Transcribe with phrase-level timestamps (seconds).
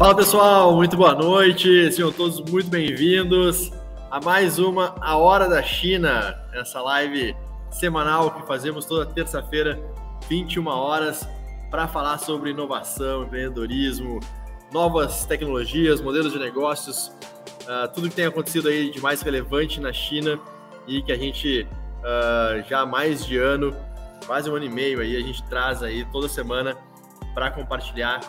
[0.00, 3.70] Fala pessoal, muito boa noite, sejam todos muito bem-vindos
[4.10, 7.36] a mais uma A Hora da China, essa live
[7.70, 9.78] semanal que fazemos toda terça-feira,
[10.26, 11.28] 21 horas,
[11.70, 14.20] para falar sobre inovação, empreendedorismo,
[14.72, 17.08] novas tecnologias, modelos de negócios,
[17.64, 20.40] uh, tudo que tem acontecido aí de mais relevante na China
[20.88, 23.76] e que a gente uh, já há mais de ano,
[24.26, 26.74] quase um ano e meio aí, a gente traz aí toda semana
[27.34, 28.20] para compartilhar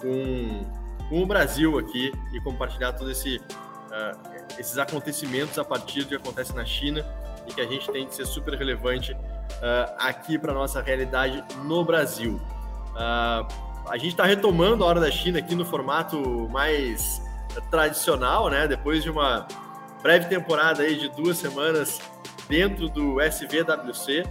[0.00, 0.77] com
[1.08, 6.14] com o Brasil aqui e compartilhar todos esse, uh, esses acontecimentos a partir do que
[6.14, 7.04] acontece na China
[7.46, 11.84] e que a gente tem que ser super relevante uh, aqui para nossa realidade no
[11.84, 12.40] Brasil.
[12.90, 17.22] Uh, a gente está retomando a Hora da China aqui no formato mais
[17.70, 18.68] tradicional, né?
[18.68, 19.48] Depois de uma
[20.02, 21.98] breve temporada aí de duas semanas
[22.48, 24.24] dentro do SVWC,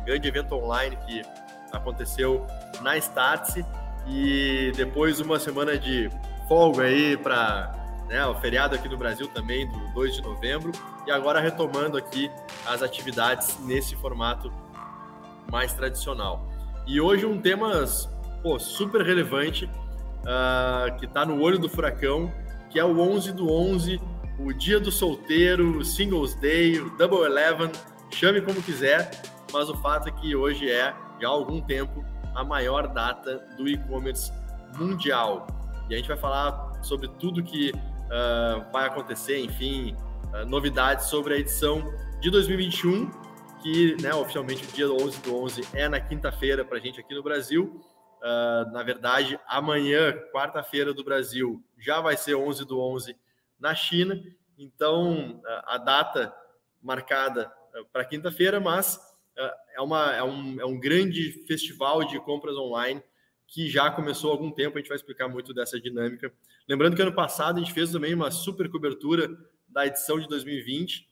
[0.00, 1.22] um grande evento online que
[1.70, 2.46] aconteceu
[2.80, 3.64] na Startse
[4.06, 6.10] e depois uma semana de
[6.48, 7.72] folga aí para
[8.08, 10.72] né, o feriado aqui no Brasil também, do 2 de novembro,
[11.06, 12.30] e agora retomando aqui
[12.66, 14.52] as atividades nesse formato
[15.50, 16.48] mais tradicional.
[16.86, 17.84] E hoje um tema
[18.42, 22.32] pô, super relevante, uh, que está no olho do furacão,
[22.70, 24.00] que é o 11 do 11,
[24.38, 27.70] o dia do solteiro, o Singles Day, o Double Eleven,
[28.10, 29.10] chame como quiser,
[29.52, 33.68] mas o fato é que hoje é, já há algum tempo, a maior data do
[33.68, 34.32] e-commerce
[34.76, 35.46] mundial.
[35.88, 39.96] E a gente vai falar sobre tudo que uh, vai acontecer, enfim,
[40.32, 41.82] uh, novidades sobre a edição
[42.20, 43.10] de 2021,
[43.62, 47.14] que né, oficialmente o dia 11 do 11 é na quinta-feira para a gente aqui
[47.14, 47.80] no Brasil.
[48.20, 53.16] Uh, na verdade, amanhã, quarta-feira do Brasil, já vai ser 11 do 11
[53.58, 54.20] na China.
[54.58, 56.32] Então, a data
[56.80, 57.52] marcada
[57.92, 59.00] para quinta-feira, mas
[59.74, 63.02] é, uma, é, um, é um grande festival de compras online
[63.46, 66.32] que já começou há algum tempo, a gente vai explicar muito dessa dinâmica.
[66.66, 69.28] Lembrando que ano passado a gente fez também uma super cobertura
[69.68, 71.06] da edição de 2020,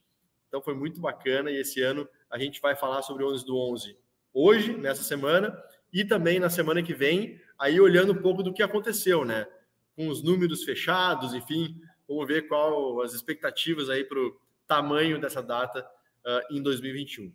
[0.49, 3.59] então foi muito bacana, e esse ano a gente vai falar sobre o 11 do
[3.59, 3.97] 11
[4.33, 5.57] hoje, nessa semana,
[5.93, 9.47] e também na semana que vem, aí olhando um pouco do que aconteceu, né?
[9.95, 15.43] Com os números fechados, enfim, vamos ver qual as expectativas aí para o tamanho dessa
[15.43, 15.87] data
[16.25, 17.33] uh, em 2021.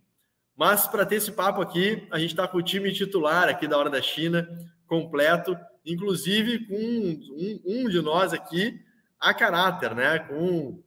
[0.56, 3.76] Mas para ter esse papo aqui, a gente está com o time titular aqui da
[3.76, 4.48] Hora da China,
[4.86, 8.80] completo, inclusive com um, um de nós aqui
[9.20, 10.18] a caráter, né?
[10.20, 10.82] Com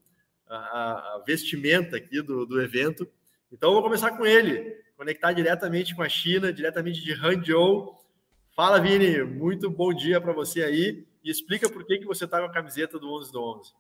[0.48, 3.08] a, a vestimenta aqui do, do evento.
[3.52, 7.96] Então, vou começar com ele, conectar diretamente com a China, diretamente de Hangzhou.
[8.56, 12.40] Fala, Vini, muito bom dia para você aí e explica por que, que você está
[12.40, 13.72] com a camiseta do 11 do 11.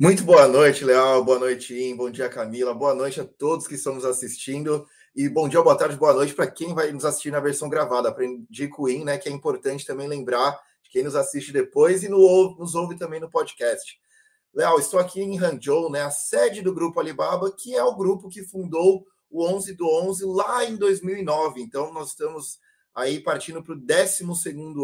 [0.00, 1.22] Muito boa noite, Leal.
[1.22, 1.94] Boa noite, Im.
[1.94, 2.72] Bom dia, Camila.
[2.72, 4.86] Boa noite a todos que estão nos assistindo.
[5.14, 8.08] E bom dia, boa tarde, boa noite para quem vai nos assistir na versão gravada.
[8.08, 9.18] Aprendi com o In, né?
[9.18, 13.20] Que é importante também lembrar de quem nos assiste depois e no, nos ouve também
[13.20, 14.00] no podcast.
[14.54, 16.00] Leal, estou aqui em Hangzhou, né?
[16.00, 20.24] A sede do Grupo Alibaba, que é o grupo que fundou o 11 do 11
[20.24, 21.60] lá em 2009.
[21.60, 22.58] Então, nós estamos
[22.94, 24.24] aí partindo para o 12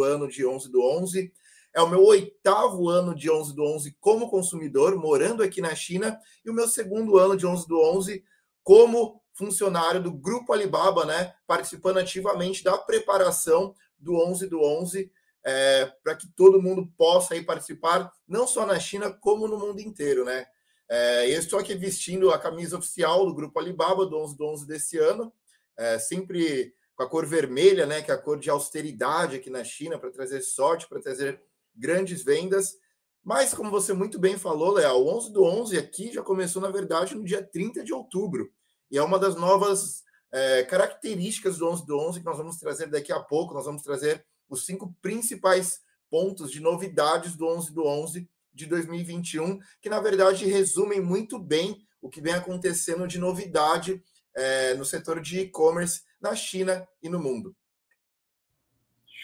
[0.05, 1.32] ano de 11 do 11.
[1.76, 6.19] É o meu oitavo ano de 11 do 11 como consumidor, morando aqui na China,
[6.43, 8.25] e o meu segundo ano de 11 do 11
[8.62, 15.12] como funcionário do Grupo Alibaba, né, participando ativamente da preparação do 11 do 11,
[15.44, 19.79] é, para que todo mundo possa aí participar, não só na China, como no mundo
[19.79, 20.46] inteiro, né.
[20.88, 24.67] É, eu estou aqui vestindo a camisa oficial do Grupo Alibaba do 11 do 11
[24.67, 25.31] desse ano,
[25.76, 29.62] é, sempre com a cor vermelha, né, que é a cor de austeridade aqui na
[29.62, 31.38] China, para trazer sorte, para trazer
[31.76, 32.75] grandes vendas.
[33.23, 36.70] Mas, como você muito bem falou, Léo, o 11 do 11 aqui já começou, na
[36.70, 38.50] verdade, no dia 30 de outubro.
[38.90, 42.88] E é uma das novas é, características do 11 do 11 que nós vamos trazer
[42.88, 43.55] daqui a pouco.
[43.55, 49.58] Nós vamos trazer os cinco principais pontos de novidades do 11 do 11 de 2021,
[49.82, 54.02] que na verdade resumem muito bem o que vem acontecendo de novidade
[54.34, 57.55] é, no setor de e-commerce na China e no mundo.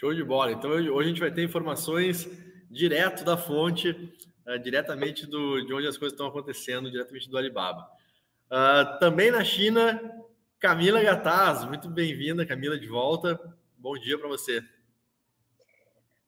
[0.02, 0.50] Show de bola.
[0.50, 2.28] Então hoje a gente vai ter informações
[2.68, 3.90] direto da fonte,
[4.44, 7.88] uh, diretamente do, de onde as coisas estão acontecendo, diretamente do Alibaba.
[8.50, 10.02] Uh, também na China,
[10.58, 13.38] Camila Gataz, muito bem-vinda, Camila, de volta.
[13.78, 14.60] Bom dia para você.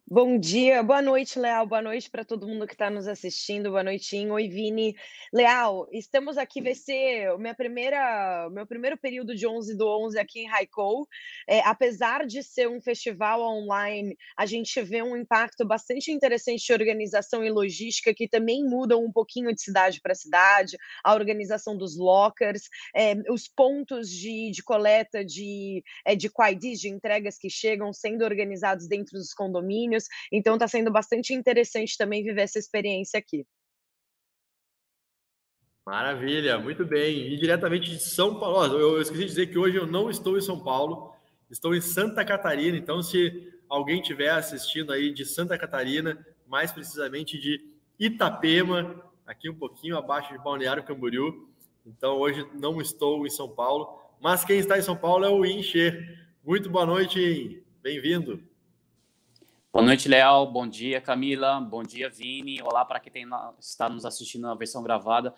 [0.07, 1.67] Bom dia, boa noite, Leal.
[1.67, 3.71] Boa noite para todo mundo que está nos assistindo.
[3.71, 4.95] Boa noite, Oi, Vini.
[5.33, 10.51] Leal, estamos aqui, vai ser o meu primeiro período de 11 do 11 aqui em
[10.51, 11.09] Haikou.
[11.49, 16.73] É, apesar de ser um festival online, a gente vê um impacto bastante interessante de
[16.75, 21.97] organização e logística que também mudam um pouquinho de cidade para cidade, a organização dos
[21.97, 27.91] lockers, é, os pontos de, de coleta de, é, de QIDs, de entregas que chegam
[27.91, 29.94] sendo organizados dentro dos condomínios
[30.33, 33.47] então está sendo bastante interessante também viver essa experiência aqui.
[35.87, 37.33] Maravilha, muito bem.
[37.33, 40.41] E diretamente de São Paulo, eu esqueci de dizer que hoje eu não estou em
[40.41, 41.13] São Paulo,
[41.51, 42.77] estou em Santa Catarina.
[42.77, 47.61] Então, se alguém estiver assistindo aí de Santa Catarina, mais precisamente de
[47.99, 51.51] Itapema, aqui um pouquinho abaixo de Balneário Camboriú.
[51.85, 55.45] Então, hoje não estou em São Paulo, mas quem está em São Paulo é o
[55.45, 55.93] Inche.
[56.43, 58.43] Muito boa noite, bem-vindo.
[59.75, 60.47] Boa noite, Léo.
[60.47, 61.59] Bom dia, Camila.
[61.61, 62.63] Bom dia, Vini.
[62.63, 63.27] Olá para quem tem,
[63.59, 65.35] está nos assistindo na versão gravada.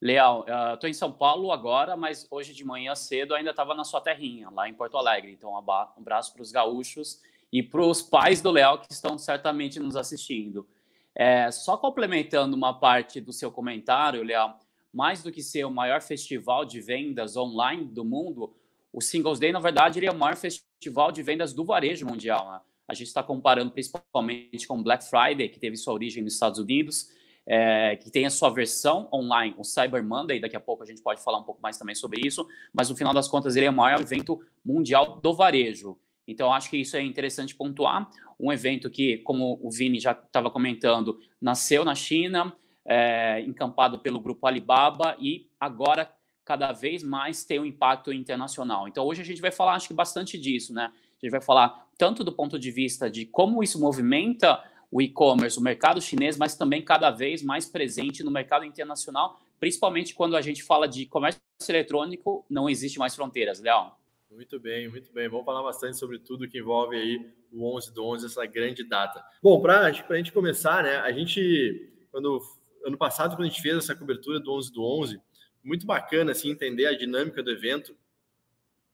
[0.00, 0.42] Léo,
[0.72, 4.00] estou uh, em São Paulo agora, mas hoje de manhã cedo ainda estava na sua
[4.00, 5.32] terrinha, lá em Porto Alegre.
[5.32, 7.20] Então, um abraço para os gaúchos
[7.52, 10.66] e para os pais do Léo que estão certamente nos assistindo.
[11.14, 14.54] É, só complementando uma parte do seu comentário, Léo,
[14.90, 18.56] mais do que ser o maior festival de vendas online do mundo,
[18.90, 22.50] o Singles Day, na verdade, ele é o maior festival de vendas do varejo mundial.
[22.50, 22.60] Né?
[22.86, 27.10] A gente está comparando principalmente com Black Friday, que teve sua origem nos Estados Unidos,
[27.46, 30.40] é, que tem a sua versão online, o Cyber Monday.
[30.40, 32.96] Daqui a pouco a gente pode falar um pouco mais também sobre isso, mas no
[32.96, 35.98] final das contas ele é o maior evento mundial do varejo.
[36.26, 38.08] Então, acho que isso é interessante pontuar.
[38.40, 42.54] Um evento que, como o Vini já estava comentando, nasceu na China,
[42.84, 46.10] é, encampado pelo grupo Alibaba e agora
[46.44, 48.86] cada vez mais tem um impacto internacional.
[48.86, 50.92] Então, hoje a gente vai falar, acho que bastante disso, né?
[51.24, 55.62] Gente vai falar tanto do ponto de vista de como isso movimenta o e-commerce, o
[55.62, 60.62] mercado chinês, mas também cada vez mais presente no mercado internacional, principalmente quando a gente
[60.62, 63.92] fala de comércio eletrônico, não existe mais fronteiras, Leão.
[64.30, 65.26] Muito bem, muito bem.
[65.26, 69.24] Vamos falar bastante sobre tudo que envolve aí o 11 do 11, essa grande data.
[69.42, 72.42] Bom, para a gente começar, né, a gente, quando
[72.84, 75.20] ano passado, quando a gente fez essa cobertura do 11 do 11,
[75.62, 77.96] muito bacana, assim, entender a dinâmica do evento.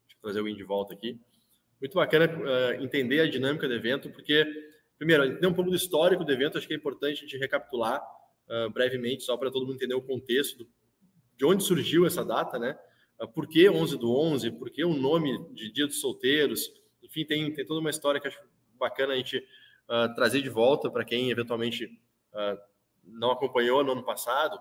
[0.06, 1.19] Deixa eu trazer o de volta aqui.
[1.81, 4.47] Muito bacana uh, entender a dinâmica do evento, porque,
[4.99, 8.03] primeiro, entender um pouco do histórico do evento, acho que é importante a gente recapitular
[8.49, 10.69] uh, brevemente, só para todo mundo entender o contexto do,
[11.38, 12.79] de onde surgiu essa data, né?
[13.19, 14.50] Uh, por que 11 do 11?
[14.53, 16.71] Por que o nome de Dia dos Solteiros?
[17.03, 18.38] Enfim, tem, tem toda uma história que acho
[18.79, 19.43] bacana a gente
[20.15, 21.91] trazer de volta para quem eventualmente
[23.05, 24.56] não acompanhou no ano passado.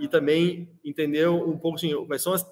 [0.00, 2.42] e também entender um pouco assim, quais são as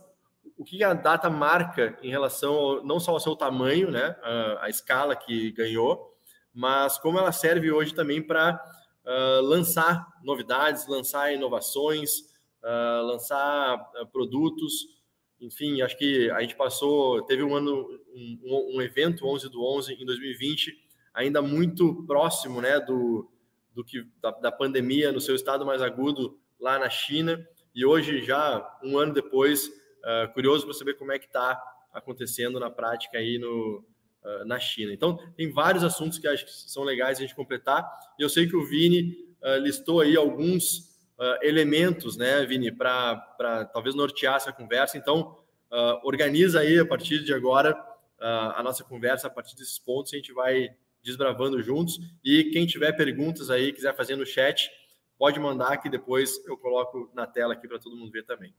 [0.66, 5.14] que a data marca em relação não só ao seu tamanho, né, a, a, escala
[5.14, 6.12] que ganhou,
[6.52, 8.60] mas como ela serve hoje também para
[9.04, 12.18] uh, lançar novidades, lançar inovações,
[12.62, 14.88] uh, lançar uh, produtos.
[15.40, 19.94] Enfim, acho que a gente passou, teve um ano, um, um, evento 11 do 11
[19.94, 20.74] em 2020,
[21.14, 23.30] ainda muito próximo, né, do,
[23.72, 27.38] do que da, da pandemia no seu estado mais agudo lá na China.
[27.74, 29.70] E hoje já um ano depois
[30.06, 31.60] uh, curioso para saber como é que está
[31.92, 33.84] acontecendo na prática aí no,
[34.22, 34.92] uh, na China.
[34.92, 37.84] Então, tem vários assuntos que acho que são legais a gente completar.
[38.18, 40.94] E eu sei que o Vini uh, listou aí alguns
[41.40, 44.98] elementos, né, Vini, para talvez nortear essa conversa.
[44.98, 45.38] Então,
[46.02, 47.74] organiza aí a partir de agora
[48.20, 50.12] a nossa conversa a partir desses pontos.
[50.12, 50.68] A gente vai
[51.02, 51.98] desbravando juntos.
[52.22, 54.70] E quem tiver perguntas aí, quiser fazer no chat,
[55.16, 58.52] pode mandar que depois eu coloco na tela aqui para todo mundo ver também.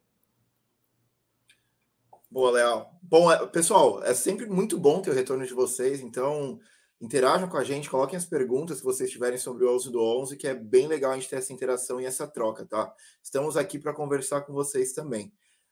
[2.30, 3.00] Boa, Leal.
[3.02, 6.60] Bom, é, pessoal, é sempre muito bom ter o retorno de vocês, então
[7.00, 10.36] interajam com a gente, coloquem as perguntas que vocês tiverem sobre o 11 do 11,
[10.36, 12.94] que é bem legal a gente ter essa interação e essa troca, tá?
[13.24, 15.32] Estamos aqui para conversar com vocês também.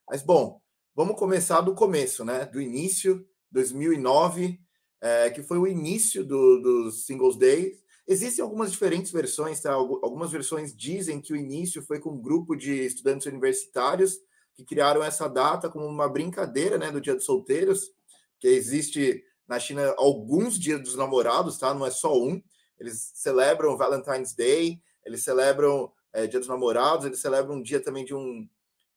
[0.09, 0.61] Mas, bom,
[0.95, 2.45] vamos começar do começo, né?
[2.45, 4.57] Do início, 2009,
[5.01, 7.73] é, que foi o início do, do Singles Day.
[8.07, 9.73] Existem algumas diferentes versões, tá?
[9.73, 14.17] Algumas versões dizem que o início foi com um grupo de estudantes universitários
[14.55, 17.91] que criaram essa data como uma brincadeira, né, do Dia dos Solteiros,
[18.39, 21.73] que existe na China alguns dias dos namorados, tá?
[21.73, 22.41] Não é só um.
[22.79, 28.03] eles celebram Valentine's Day, eles celebram é, Dia dos Namorados, eles celebram um dia também
[28.03, 28.49] de, um,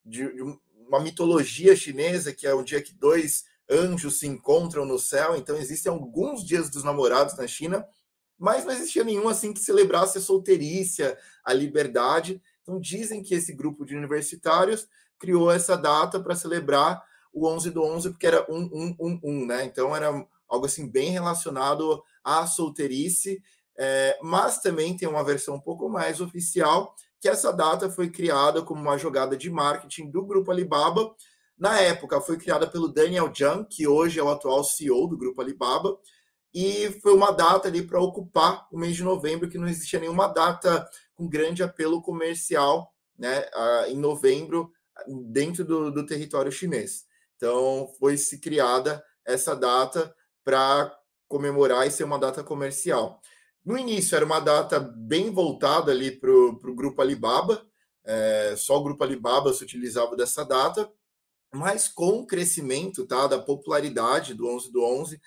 [0.05, 0.43] de, de
[0.87, 5.37] uma mitologia chinesa, que é o dia que dois anjos se encontram no céu.
[5.37, 7.87] Então, existem alguns dias dos namorados na China,
[8.39, 11.03] mas não existia nenhum assim que celebrasse a solteirice,
[11.45, 12.41] a liberdade.
[12.63, 14.89] Então, dizem que esse grupo de universitários
[15.19, 19.65] criou essa data para celebrar o 11 do 11, porque era 1111, né?
[19.65, 20.11] Então, era
[20.49, 23.43] algo assim bem relacionado à solteirice,
[23.77, 28.63] é, mas também tem uma versão um pouco mais oficial, que essa data foi criada
[28.63, 31.15] como uma jogada de marketing do grupo Alibaba.
[31.57, 35.41] Na época, foi criada pelo Daniel Zhang, que hoje é o atual CEO do grupo
[35.41, 35.99] Alibaba,
[36.55, 40.29] e foi uma data ali para ocupar o mês de novembro, que não existia nenhuma
[40.29, 43.45] data com grande apelo comercial né,
[43.89, 44.73] em novembro
[45.07, 47.07] dentro do, do território chinês.
[47.37, 50.15] Então, foi se criada essa data
[50.45, 50.95] para
[51.29, 53.21] comemorar e ser uma data comercial.
[53.65, 57.63] No início era uma data bem voltada ali para o grupo Alibaba,
[58.05, 60.91] é, só o grupo Alibaba se utilizava dessa data,
[61.53, 65.21] mas com o crescimento tá, da popularidade do 11 do 11,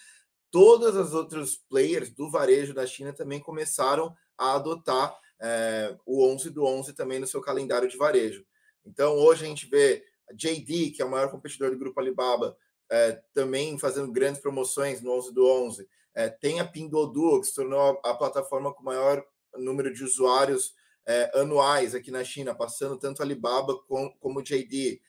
[0.49, 6.49] todas as outras players do varejo da China também começaram a adotar é, o 11
[6.49, 8.43] do 11 também no seu calendário de varejo.
[8.85, 12.57] Então, hoje a gente vê a JD, que é o maior competidor do grupo Alibaba,
[12.89, 15.87] é, também fazendo grandes promoções no 11 do 11.
[16.13, 19.23] É, tem a Pinduoduo, que se tornou a, plataforma com maior
[19.55, 20.73] número de usuários
[21.05, 25.01] é, anuais aqui na China, passando tanto Alibaba com, como JD.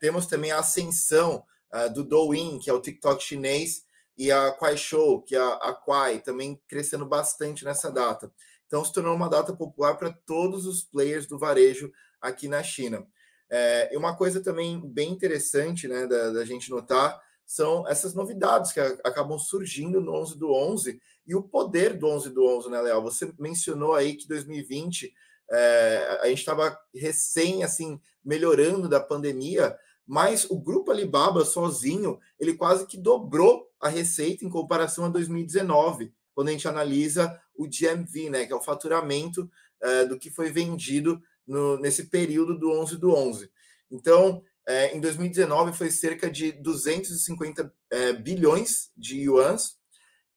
[0.00, 1.44] Temos também a ascensão
[1.92, 3.84] do Douyin, que é o TikTok chinês,
[4.16, 8.32] e a Kuaishou, que é a, a Kuai, também crescendo bastante nessa data.
[8.66, 11.92] Então, se tornou uma data popular para todos os players do varejo
[12.26, 13.06] aqui na China.
[13.48, 18.72] É, e uma coisa também bem interessante né, da, da, gente notar são essas novidades
[18.72, 22.80] que acabam surgindo no 11 do 11 e o poder do 11 do 11, né,
[22.80, 23.02] Léo?
[23.02, 25.12] Você mencionou aí que 2020
[25.48, 32.54] é, a gente estava recém, assim, melhorando da pandemia, mas o grupo Alibaba sozinho, ele
[32.54, 38.30] quase que dobrou a receita em comparação a 2019, quando a gente analisa o GMV,
[38.30, 39.48] né, que é o faturamento
[39.80, 43.50] é, do que foi vendido no, nesse período do 11 do 11.
[43.90, 49.76] Então, é, em 2019 foi cerca de 250 é, bilhões de yuans,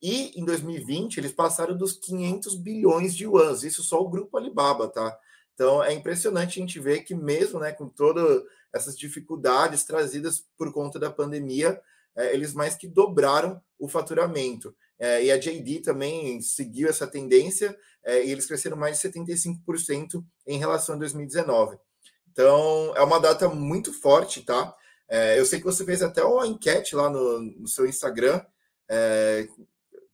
[0.01, 4.87] e em 2020 eles passaram dos 500 bilhões de yuans, isso só o grupo Alibaba,
[4.87, 5.17] tá?
[5.53, 8.41] Então é impressionante a gente ver que mesmo né, com todas
[8.73, 11.81] essas dificuldades trazidas por conta da pandemia,
[12.15, 14.73] é, eles mais que dobraram o faturamento.
[14.99, 20.23] É, e a JD também seguiu essa tendência é, e eles cresceram mais de 75%
[20.45, 21.77] em relação a 2019.
[22.31, 24.75] Então, é uma data muito forte, tá?
[25.07, 28.41] É, eu sei que você fez até uma enquete lá no, no seu Instagram.
[28.89, 29.47] É,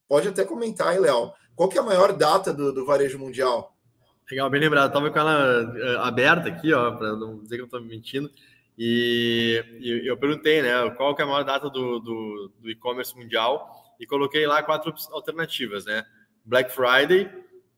[0.08, 1.34] pode até comentar aí, Léo.
[1.56, 3.75] Qual que é a maior data do, do varejo mundial?
[4.30, 4.88] Legal, bem lembrado.
[4.88, 8.32] Estava com ela é, aberta aqui, ó, para não dizer que eu estou mentindo.
[8.77, 13.15] E, e, eu perguntei, né, qual que é a maior data do, do, do e-commerce
[13.15, 16.06] mundial e coloquei lá quatro alternativas, né?
[16.44, 17.30] Black Friday,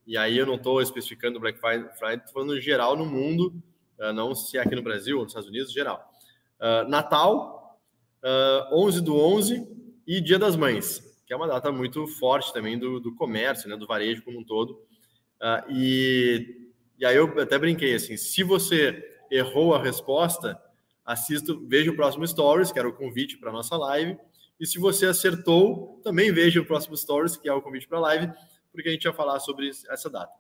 [0.06, 3.54] e aí eu não estou especificando Black Friday, estou falando geral no mundo,
[4.00, 6.12] uh, não se é aqui no Brasil ou nos Estados Unidos, geral.
[6.60, 7.80] Uh, Natal,
[8.24, 9.68] uh, 11 do 11
[10.06, 13.76] e Dia das Mães, que é uma data muito forte também do, do comércio, né,
[13.76, 14.82] do varejo como um todo.
[15.42, 20.60] Uh, e, e aí eu até brinquei assim, se você errou a resposta,
[21.06, 24.18] assista, veja o próximo Stories, que era o convite para a nossa live,
[24.60, 28.02] e se você acertou, também veja o próximo Stories, que é o convite para a
[28.02, 28.34] live,
[28.72, 30.34] porque a gente vai falar sobre essa data.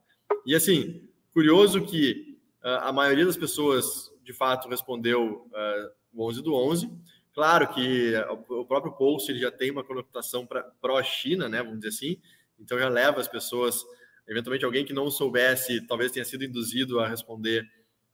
[0.45, 6.41] E assim, curioso que ah, a maioria das pessoas, de fato, respondeu uh, o 11
[6.43, 6.91] do 11.
[7.33, 8.13] Claro que
[8.49, 10.47] o próprio post ele já tem uma conotação
[10.81, 12.21] pró-China, né, vamos dizer assim,
[12.59, 13.85] então já leva as pessoas,
[14.27, 17.63] eventualmente alguém que não soubesse, talvez tenha sido induzido a responder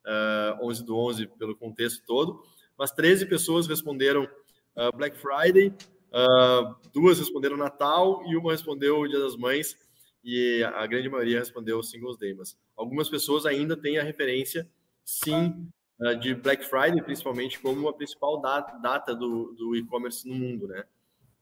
[0.06, 2.44] uh, ah, 11 do 11 pelo contexto todo,
[2.78, 4.28] mas 13 pessoas responderam
[4.76, 5.74] uh, Black Friday,
[6.12, 9.78] uh, duas responderam Natal e uma respondeu Dia das Mães,
[10.24, 14.70] e a grande maioria respondeu Singles Day, mas algumas pessoas ainda têm a referência,
[15.04, 15.68] sim,
[16.02, 20.68] ah, de Black Friday, principalmente, como a principal data, data do, do e-commerce no mundo,
[20.68, 20.86] né?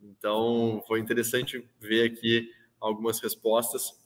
[0.02, 4.00] Então, foi interessante ver aqui algumas respostas,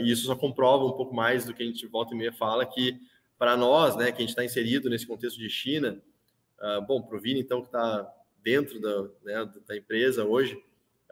[0.00, 2.66] e isso só comprova um pouco mais do que a gente volta e meia fala,
[2.66, 3.00] que
[3.38, 6.00] para nós, né, que a gente está inserido nesse contexto de China,
[6.60, 8.08] uh, bom, para o Vini, então, que está
[8.42, 10.62] dentro da, né, da empresa hoje,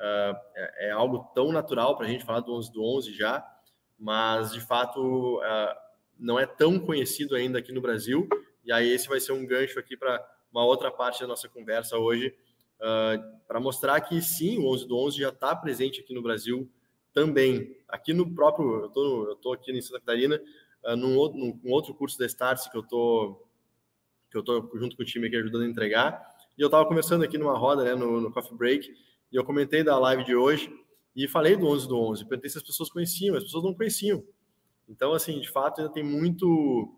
[0.00, 3.46] Uh, é, é, algo tão natural para a gente falar do 11 do 11 já,
[3.98, 5.74] mas de fato uh,
[6.18, 8.26] não é tão conhecido ainda aqui no Brasil.
[8.64, 11.98] E aí esse vai ser um gancho aqui para uma outra parte da nossa conversa
[11.98, 12.34] hoje,
[12.78, 16.66] uh, para mostrar que sim, o 11 do 11 já está presente aqui no Brasil
[17.12, 17.76] também.
[17.86, 20.40] Aqui no próprio, eu tô aqui em Santa Catarina,
[20.82, 23.46] uh, num, num outro curso da Startse que eu
[24.30, 26.39] que eu tô junto com o time aqui ajudando a entregar.
[26.60, 28.94] E eu estava conversando aqui numa roda, né, no, no Coffee Break,
[29.32, 30.70] e eu comentei da live de hoje
[31.16, 32.28] e falei do 11 do 11.
[32.28, 34.22] Perguntei se as pessoas conheciam, as pessoas não conheciam.
[34.86, 36.94] Então, assim, de fato, ainda tem muito,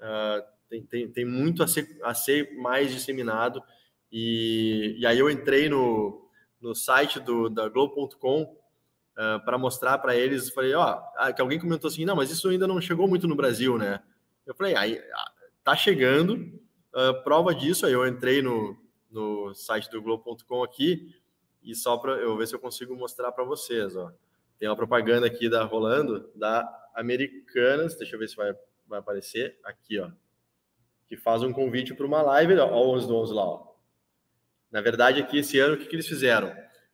[0.00, 3.62] uh, tem, tem, tem muito a ser, a ser mais disseminado.
[4.10, 6.28] E, e aí eu entrei no,
[6.60, 8.56] no site do, da Globo.com uh,
[9.16, 10.50] ah, para mostrar para eles.
[10.50, 13.36] Falei, ó, oh, que alguém comentou assim, não, mas isso ainda não chegou muito no
[13.36, 14.02] Brasil, né?
[14.44, 15.00] Eu falei, aí
[15.62, 16.34] tá chegando.
[16.92, 18.76] Uh, prova disso, aí eu entrei no,
[19.16, 21.16] no site do Globo.com aqui
[21.62, 24.12] e só para eu ver se eu consigo mostrar para vocês, ó.
[24.58, 28.54] Tem uma propaganda aqui da rolando da Americanas, deixa eu ver se vai,
[28.86, 30.10] vai aparecer aqui, ó.
[31.06, 33.74] Que faz um convite para uma live, ó, o 11 do 11 lá, ó.
[34.70, 36.48] Na verdade, aqui esse ano, o que, que eles fizeram?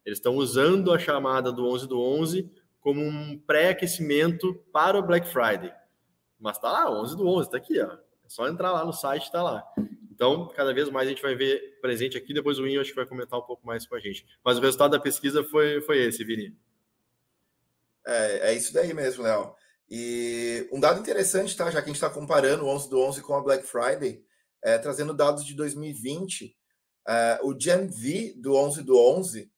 [0.04, 2.50] Eles estão usando a chamada do 11 do 11
[2.80, 5.72] como um pré-aquecimento para o Black Friday.
[6.38, 7.92] Mas tá lá, 11 do 11, tá aqui, ó.
[7.92, 9.64] É só entrar lá no site, tá lá.
[10.22, 12.32] Então, cada vez mais a gente vai ver presente aqui.
[12.32, 14.24] Depois o Inho acho que vai comentar um pouco mais com a gente.
[14.44, 16.56] Mas o resultado da pesquisa foi, foi esse, Vini.
[18.06, 19.52] É, é isso daí mesmo, Léo.
[19.90, 21.68] E um dado interessante, tá?
[21.72, 24.24] Já que a gente está comparando o 11 do 11 com a Black Friday,
[24.62, 26.56] é, trazendo dados de 2020,
[27.08, 29.50] é, o GMV do 11 do 11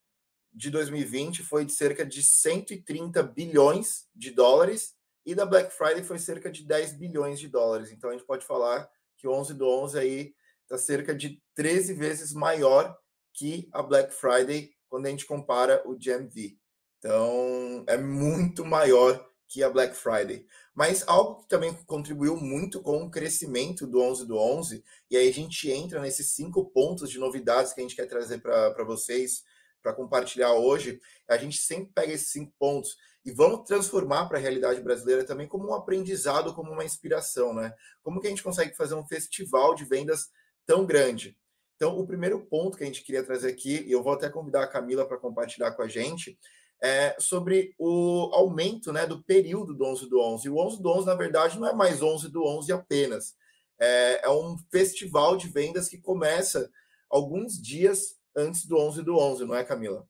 [0.50, 4.94] de 2020 foi de cerca de 130 bilhões de dólares
[5.26, 7.92] e da Black Friday foi cerca de 10 bilhões de dólares.
[7.92, 11.94] Então a gente pode falar que o 11 do 11 aí está cerca de 13
[11.94, 12.96] vezes maior
[13.32, 16.56] que a Black Friday quando a gente compara o GMV.
[16.98, 20.46] Então, é muito maior que a Black Friday.
[20.74, 25.28] Mas algo que também contribuiu muito com o crescimento do 11 do 11, e aí
[25.28, 29.42] a gente entra nesses cinco pontos de novidades que a gente quer trazer para vocês,
[29.82, 34.40] para compartilhar hoje, a gente sempre pega esses cinco pontos e vamos transformar para a
[34.40, 37.74] realidade brasileira também como um aprendizado, como uma inspiração, né?
[38.02, 40.30] Como que a gente consegue fazer um festival de vendas
[40.66, 41.36] tão grande?
[41.76, 44.62] Então, o primeiro ponto que a gente queria trazer aqui, e eu vou até convidar
[44.62, 46.38] a Camila para compartilhar com a gente,
[46.82, 50.46] é sobre o aumento né, do período do 11 do 11.
[50.46, 53.34] E o 11 do 11, na verdade, não é mais 11 do 11 apenas.
[53.78, 56.70] É, é um festival de vendas que começa
[57.10, 60.06] alguns dias antes do 11 do 11, não é, Camila?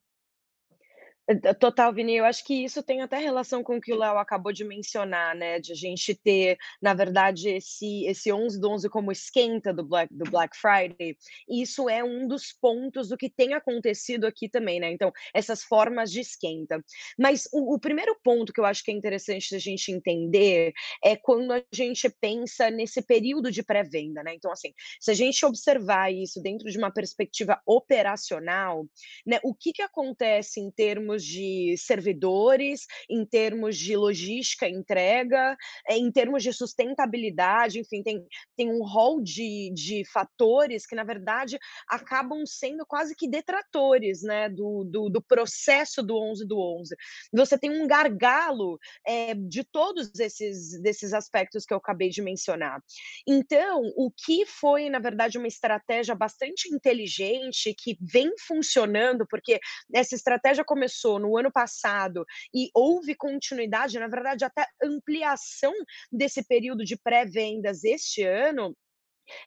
[1.58, 4.52] Total, Vini, eu acho que isso tem até relação com o que o Léo acabou
[4.52, 5.58] de mencionar, né?
[5.58, 10.12] De a gente ter, na verdade, esse, esse 11 do 11 como esquenta do Black,
[10.12, 11.16] do Black Friday.
[11.48, 14.92] Isso é um dos pontos do que tem acontecido aqui também, né?
[14.92, 16.84] Então, essas formas de esquenta.
[17.18, 21.16] Mas o, o primeiro ponto que eu acho que é interessante a gente entender é
[21.16, 24.34] quando a gente pensa nesse período de pré-venda, né?
[24.34, 28.86] Então, assim, se a gente observar isso dentro de uma perspectiva operacional,
[29.26, 29.40] né?
[29.42, 35.56] O que, que acontece em termos termos de servidores, em termos de logística, entrega,
[35.88, 41.04] eh, em termos de sustentabilidade, enfim, tem, tem um rol de, de fatores que, na
[41.04, 46.94] verdade, acabam sendo quase que detratores né, do, do, do processo do 11 do 11.
[47.32, 52.80] Você tem um gargalo é, de todos esses desses aspectos que eu acabei de mencionar.
[53.26, 59.60] Então, o que foi, na verdade, uma estratégia bastante inteligente, que vem funcionando, porque
[59.92, 65.72] essa estratégia começou começou no ano passado e houve continuidade, na verdade, até ampliação
[66.10, 68.74] desse período de pré-vendas este ano,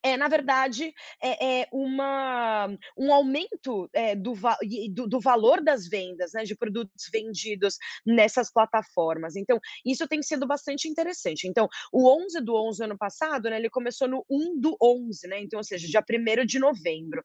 [0.04, 4.34] é, na verdade, é, é uma, um aumento é, do,
[4.92, 9.36] do, do, valor das vendas, né, de produtos vendidos nessas plataformas.
[9.36, 11.48] Então, isso tem sido bastante interessante.
[11.48, 15.42] Então, o 11 do 11 ano passado, né, ele começou no 1 do 11, né,
[15.42, 17.22] então, ou seja, dia 1 de novembro.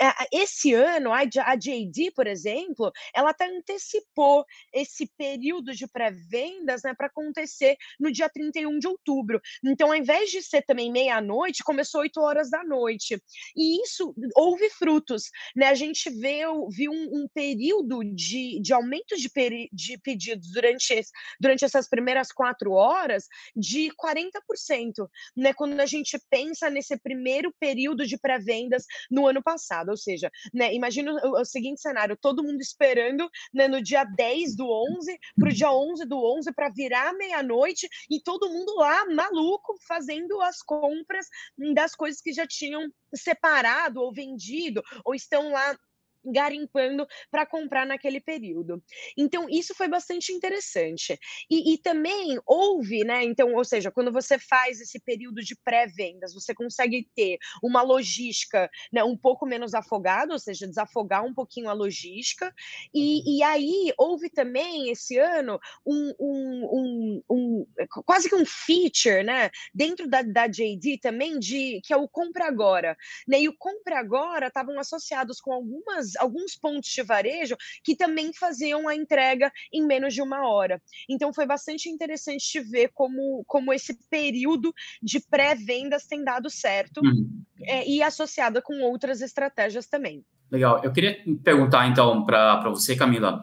[0.00, 6.82] É, esse ano, a, a JD, por exemplo, ela até antecipou esse período de pré-vendas
[6.82, 9.40] né, para acontecer no dia 31 de outubro.
[9.64, 13.22] Então, ao invés de ser também meia-noite, começou começou 8 horas da noite.
[13.56, 15.24] E isso houve frutos.
[15.54, 15.66] Né?
[15.66, 20.92] A gente viu, viu um, um período de, de aumento de, peri, de pedidos durante,
[20.92, 25.08] esse, durante essas primeiras quatro horas de 40%.
[25.36, 25.52] Né?
[25.54, 29.90] Quando a gente pensa nesse primeiro período de pré-vendas no ano passado.
[29.90, 34.56] Ou seja, né, imagina o, o seguinte cenário: todo mundo esperando né, no dia 10
[34.56, 39.06] do 11 para o dia 11 do 11 para virar meia-noite e todo mundo lá
[39.06, 41.26] maluco fazendo as compras
[41.74, 45.76] da das coisas que já tinham separado ou vendido, ou estão lá
[46.24, 48.82] garimpando para comprar naquele período.
[49.16, 51.18] Então, isso foi bastante interessante.
[51.50, 53.22] E, e, também houve, né?
[53.24, 58.70] Então, ou seja, quando você faz esse período de pré-vendas, você consegue ter uma logística
[58.92, 62.52] né, um pouco menos afogada, ou seja, desafogar um pouquinho a logística.
[62.92, 67.66] E, e aí houve também esse ano um, um, um, um,
[68.04, 69.50] quase que um feature, né?
[69.72, 72.96] Dentro da, da JD também, de que é o compra agora.
[73.26, 78.32] Né, e o compra agora estavam associados com algumas alguns pontos de varejo que também
[78.32, 80.80] faziam a entrega em menos de uma hora.
[81.08, 84.72] Então foi bastante interessante de ver como, como esse período
[85.02, 87.42] de pré-vendas tem dado certo uhum.
[87.62, 90.24] é, e associada com outras estratégias também.
[90.50, 90.80] Legal.
[90.84, 93.42] Eu queria perguntar então para você, Camila.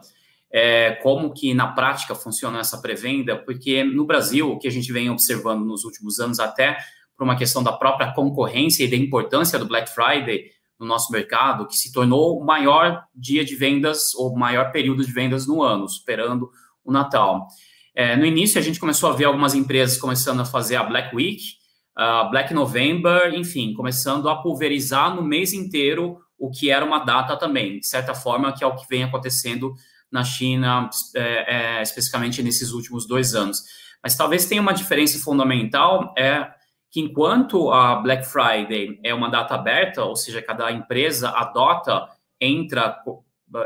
[0.54, 4.92] É, como que na prática funciona essa pré-venda, porque no Brasil, o que a gente
[4.92, 6.76] vem observando nos últimos anos, até
[7.16, 10.50] por uma questão da própria concorrência e da importância do Black Friday,
[10.82, 15.12] no nosso mercado, que se tornou o maior dia de vendas ou maior período de
[15.12, 16.50] vendas no ano, superando
[16.84, 17.46] o Natal.
[17.94, 21.14] É, no início, a gente começou a ver algumas empresas começando a fazer a Black
[21.14, 21.42] Week,
[21.94, 27.36] a Black November, enfim, começando a pulverizar no mês inteiro o que era uma data
[27.36, 29.74] também, de certa forma, que é o que vem acontecendo
[30.10, 33.62] na China, é, é, especificamente nesses últimos dois anos.
[34.02, 36.50] Mas talvez tenha uma diferença fundamental, é
[36.92, 42.06] que enquanto a Black Friday é uma data aberta, ou seja, cada empresa adota,
[42.38, 43.02] entra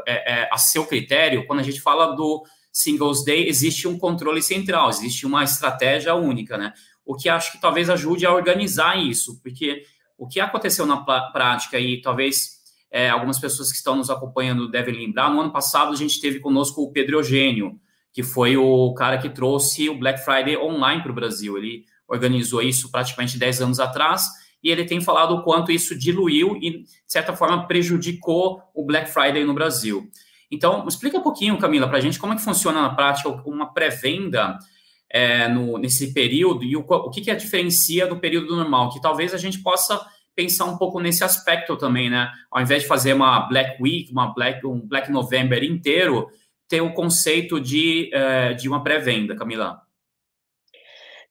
[0.06, 4.40] é, é, a seu critério, quando a gente fala do Singles Day, existe um controle
[4.40, 6.72] central, existe uma estratégia única, né?
[7.04, 9.82] O que acho que talvez ajude a organizar isso, porque
[10.16, 10.98] o que aconteceu na
[11.32, 12.60] prática e talvez
[12.92, 16.38] é, algumas pessoas que estão nos acompanhando devem lembrar, no ano passado a gente teve
[16.38, 17.80] conosco o Pedro Eugênio,
[18.12, 21.58] que foi o cara que trouxe o Black Friday online para o Brasil.
[21.58, 24.28] Ele organizou isso praticamente 10 anos atrás,
[24.62, 29.10] e ele tem falado o quanto isso diluiu e, de certa forma, prejudicou o Black
[29.10, 30.10] Friday no Brasil.
[30.50, 33.72] Então, explica um pouquinho, Camila, para a gente como é que funciona na prática uma
[33.72, 34.58] pré-venda
[35.10, 39.34] é, nesse período e o, o que, que a diferencia do período normal, que talvez
[39.34, 42.30] a gente possa pensar um pouco nesse aspecto também, né?
[42.50, 46.28] Ao invés de fazer uma Black Week, uma Black, um Black November inteiro,
[46.68, 49.80] ter o conceito de, é, de uma pré-venda, Camila.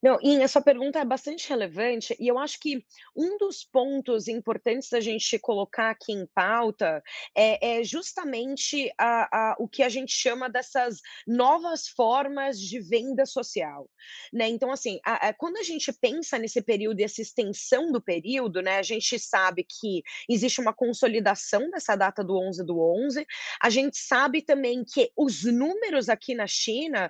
[0.05, 2.85] Não, e sua pergunta é bastante relevante, e eu acho que
[3.17, 7.01] um dos pontos importantes da gente colocar aqui em pauta
[7.35, 13.25] é, é justamente a, a, o que a gente chama dessas novas formas de venda
[13.25, 13.89] social.
[14.31, 14.47] Né?
[14.47, 18.77] Então, assim, a, quando a gente pensa nesse período e essa extensão do período, né,
[18.77, 23.25] a gente sabe que existe uma consolidação dessa data do 11 do 11,
[23.59, 27.09] a gente sabe também que os números aqui na China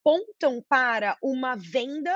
[0.00, 2.14] apontam para uma venda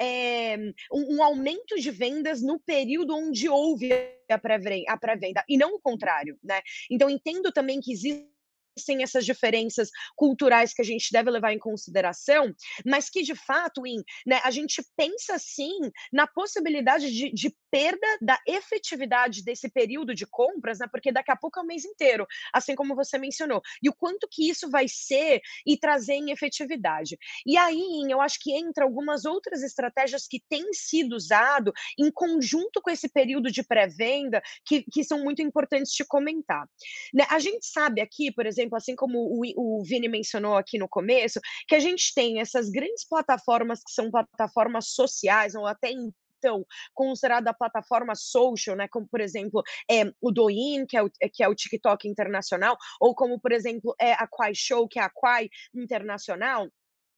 [0.00, 0.56] é,
[0.92, 3.90] um, um, aumento de vendas no período onde houve
[4.28, 6.60] a pré-venda, e não o contrário, né?
[6.90, 8.35] Então, entendo também que existe
[8.76, 13.86] existem essas diferenças culturais que a gente deve levar em consideração, mas que de fato,
[13.86, 15.78] em, né, a gente pensa sim
[16.12, 21.36] na possibilidade de, de, perda da efetividade desse período de compras, né, porque daqui a
[21.36, 24.86] pouco é o mês inteiro, assim como você mencionou, e o quanto que isso vai
[24.88, 27.18] ser e trazer em efetividade.
[27.44, 32.80] E aí, eu acho que entra algumas outras estratégias que têm sido usado em conjunto
[32.80, 36.66] com esse período de pré-venda, que, que são muito importantes de comentar.
[37.12, 40.78] Né, a gente sabe aqui, por exemplo, exemplo, assim como o, o Vini mencionou aqui
[40.78, 45.90] no começo, que a gente tem essas grandes plataformas que são plataformas sociais, ou até
[45.90, 51.42] então considerada plataforma social, né, como por exemplo é, o Douyin, que é o, que
[51.42, 55.10] é o TikTok internacional, ou como por exemplo é a Quai Show, que é a
[55.10, 56.68] Quai internacional,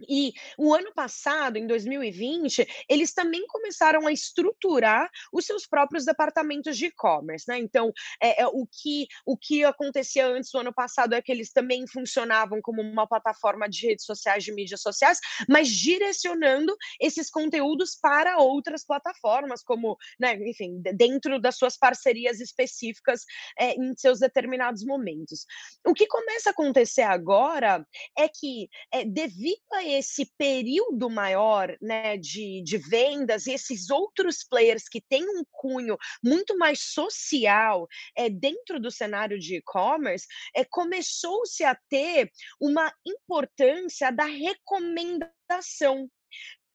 [0.00, 6.76] e o ano passado, em 2020, eles também começaram a estruturar os seus próprios departamentos
[6.76, 7.58] de e-commerce, né?
[7.58, 11.52] Então, é, é, o, que, o que acontecia antes do ano passado é que eles
[11.52, 17.96] também funcionavam como uma plataforma de redes sociais, de mídias sociais, mas direcionando esses conteúdos
[18.00, 23.22] para outras plataformas, como, né, enfim, dentro das suas parcerias específicas
[23.58, 25.44] é, em seus determinados momentos.
[25.87, 27.84] O que começa a acontecer agora
[28.16, 34.44] é que, é, devido a esse período maior né, de, de vendas e esses outros
[34.44, 40.64] players que têm um cunho muito mais social é, dentro do cenário de e-commerce, é,
[40.64, 46.09] começou-se a ter uma importância da recomendação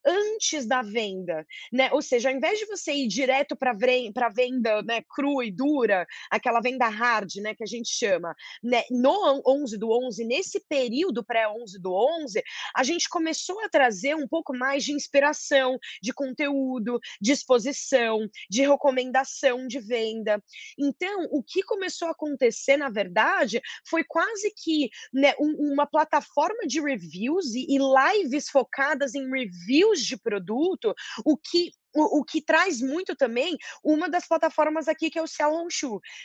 [0.05, 1.89] antes da venda, né?
[1.91, 6.05] Ou seja, ao invés de você ir direto para a venda né, crua e dura,
[6.29, 11.23] aquela venda hard, né, que a gente chama, né, no 11 do 11, nesse período
[11.23, 12.41] pré-11 do 11,
[12.75, 18.61] a gente começou a trazer um pouco mais de inspiração, de conteúdo, de exposição, de
[18.61, 20.41] recomendação de venda.
[20.77, 26.67] Então, o que começou a acontecer, na verdade, foi quase que né, um, uma plataforma
[26.67, 30.93] de reviews e, e lives focadas em reviews de produto,
[31.25, 35.27] o que o, o, que traz muito também uma das plataformas aqui que é o
[35.27, 35.51] Sell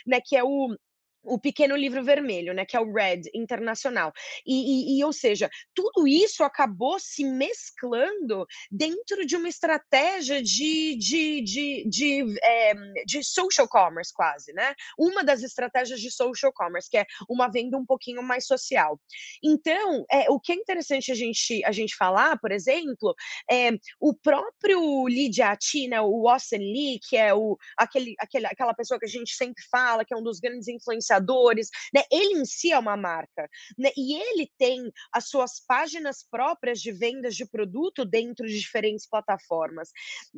[0.05, 0.75] né, que é o
[1.23, 4.11] o pequeno livro vermelho, né, que é o Red Internacional.
[4.45, 10.95] E, e, e, ou seja, tudo isso acabou se mesclando dentro de uma estratégia de,
[10.95, 12.73] de, de, de, é,
[13.05, 14.73] de social commerce, quase, né?
[14.97, 18.99] Uma das estratégias de social commerce, que é uma venda um pouquinho mais social.
[19.43, 23.13] Então, é, o que é interessante a gente, a gente falar, por exemplo,
[23.49, 28.73] é o próprio Lee Jiati, né, o Austin Lee, que é o, aquele, aquele, aquela
[28.73, 32.03] pessoa que a gente sempre fala, que é um dos grandes influenciadores influenciadores, né?
[32.11, 33.91] Ele em si é uma marca, né?
[33.97, 39.89] E ele tem as suas páginas próprias de vendas de produto dentro de diferentes plataformas.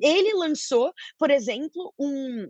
[0.02, 2.50] Ele lançou, por exemplo, um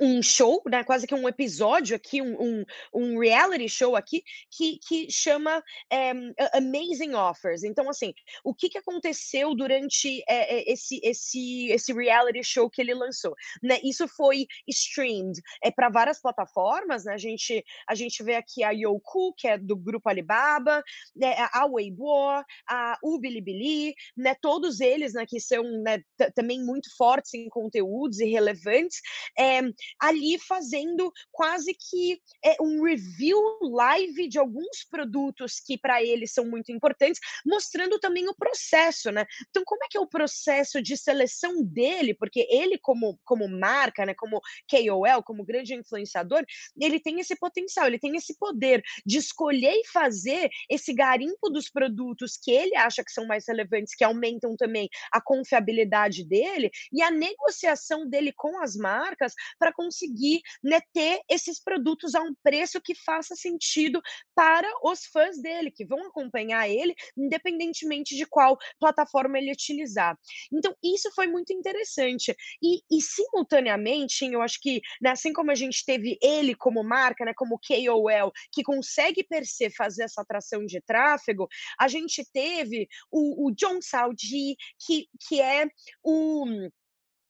[0.00, 4.78] um show, né, quase que um episódio aqui, um, um, um reality show aqui, que,
[4.86, 6.10] que chama é,
[6.54, 7.62] Amazing Offers.
[7.62, 8.12] Então, assim,
[8.44, 13.34] o que, que aconteceu durante é, esse, esse, esse reality show que ele lançou?
[13.62, 13.78] Né?
[13.84, 17.14] Isso foi streamed é, para várias plataformas, né?
[17.14, 20.82] A gente, a gente vê aqui a Youku, que é do grupo Alibaba,
[21.14, 24.34] né, a Weibo, a Ubilibili, né?
[24.40, 26.02] Todos eles, né, que são né,
[26.34, 29.00] também muito fortes em conteúdos e relevantes.
[29.38, 29.60] É,
[30.00, 36.44] ali fazendo quase que é, um review live de alguns produtos que para eles são
[36.46, 39.24] muito importantes, mostrando também o processo, né?
[39.50, 42.14] Então, como é que é o processo de seleção dele?
[42.14, 46.44] Porque ele, como, como marca, né, como KOL, como grande influenciador,
[46.80, 51.70] ele tem esse potencial, ele tem esse poder de escolher e fazer esse garimpo dos
[51.70, 57.02] produtos que ele acha que são mais relevantes, que aumentam também a confiabilidade dele e
[57.02, 59.34] a negociação dele com as marcas
[59.66, 64.00] para conseguir né, ter esses produtos a um preço que faça sentido
[64.32, 70.16] para os fãs dele, que vão acompanhar ele, independentemente de qual plataforma ele utilizar.
[70.52, 72.32] Então, isso foi muito interessante.
[72.62, 77.24] E, e simultaneamente, eu acho que, né, assim como a gente teve ele como marca,
[77.24, 82.86] né, como KOL, que consegue per se fazer essa atração de tráfego, a gente teve
[83.10, 85.66] o, o John Saudi, que, que é
[86.04, 86.68] o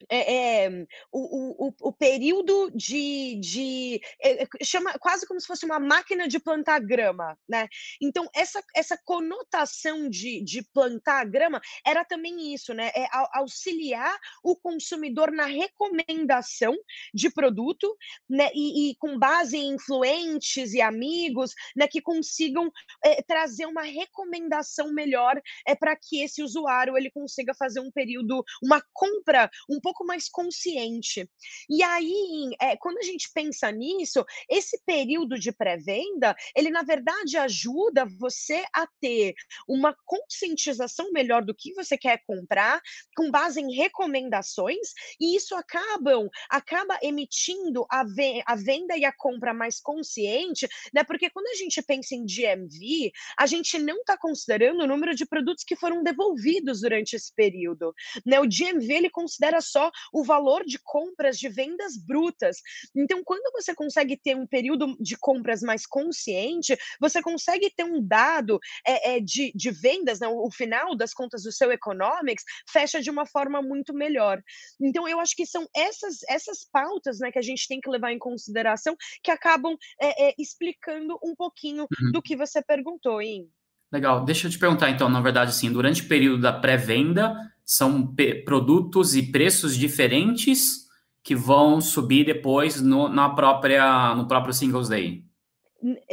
[0.09, 5.81] é, é, o, o, o período de, de é, chama quase como se fosse uma
[5.81, 7.69] máquina de plantar grama, né?
[8.01, 12.91] Então essa, essa conotação de, de plantar grama era também isso, né?
[12.95, 16.77] É auxiliar o consumidor na recomendação
[17.15, 17.97] de produto,
[18.29, 18.51] né?
[18.55, 21.89] E, e com base em influentes e amigos, né?
[21.89, 22.71] Que consigam
[23.05, 28.45] é, trazer uma recomendação melhor é para que esse usuário ele consiga fazer um período,
[28.63, 31.29] uma compra um pouco mais consciente.
[31.69, 37.37] E aí, é, quando a gente pensa nisso, esse período de pré-venda, ele na verdade
[37.37, 39.35] ajuda você a ter
[39.69, 42.81] uma conscientização melhor do que você quer comprar,
[43.17, 49.13] com base em recomendações, e isso acabam acaba emitindo a, ve a venda e a
[49.13, 51.05] compra mais consciente, né?
[51.05, 55.27] Porque quando a gente pensa em GMV, a gente não está considerando o número de
[55.27, 57.93] produtos que foram devolvidos durante esse período,
[58.25, 58.41] né?
[58.41, 59.76] O GMV ele considera só
[60.12, 62.59] o valor de compras de vendas brutas.
[62.95, 68.01] Então, quando você consegue ter um período de compras mais consciente, você consegue ter um
[68.01, 70.29] dado é, é, de, de vendas, né?
[70.29, 74.43] o final das contas do seu economics fecha de uma forma muito melhor.
[74.81, 78.12] Então, eu acho que são essas, essas pautas né, que a gente tem que levar
[78.12, 82.12] em consideração que acabam é, explicando um pouquinho uhum.
[82.12, 83.51] do que você perguntou, hein?
[83.97, 84.27] Legal.
[84.27, 89.17] Deixa eu te perguntar, então, na verdade, assim, durante o período da pré-venda, são produtos
[89.17, 90.87] e preços diferentes
[91.23, 95.25] que vão subir depois no, na própria, no próprio Singles Day.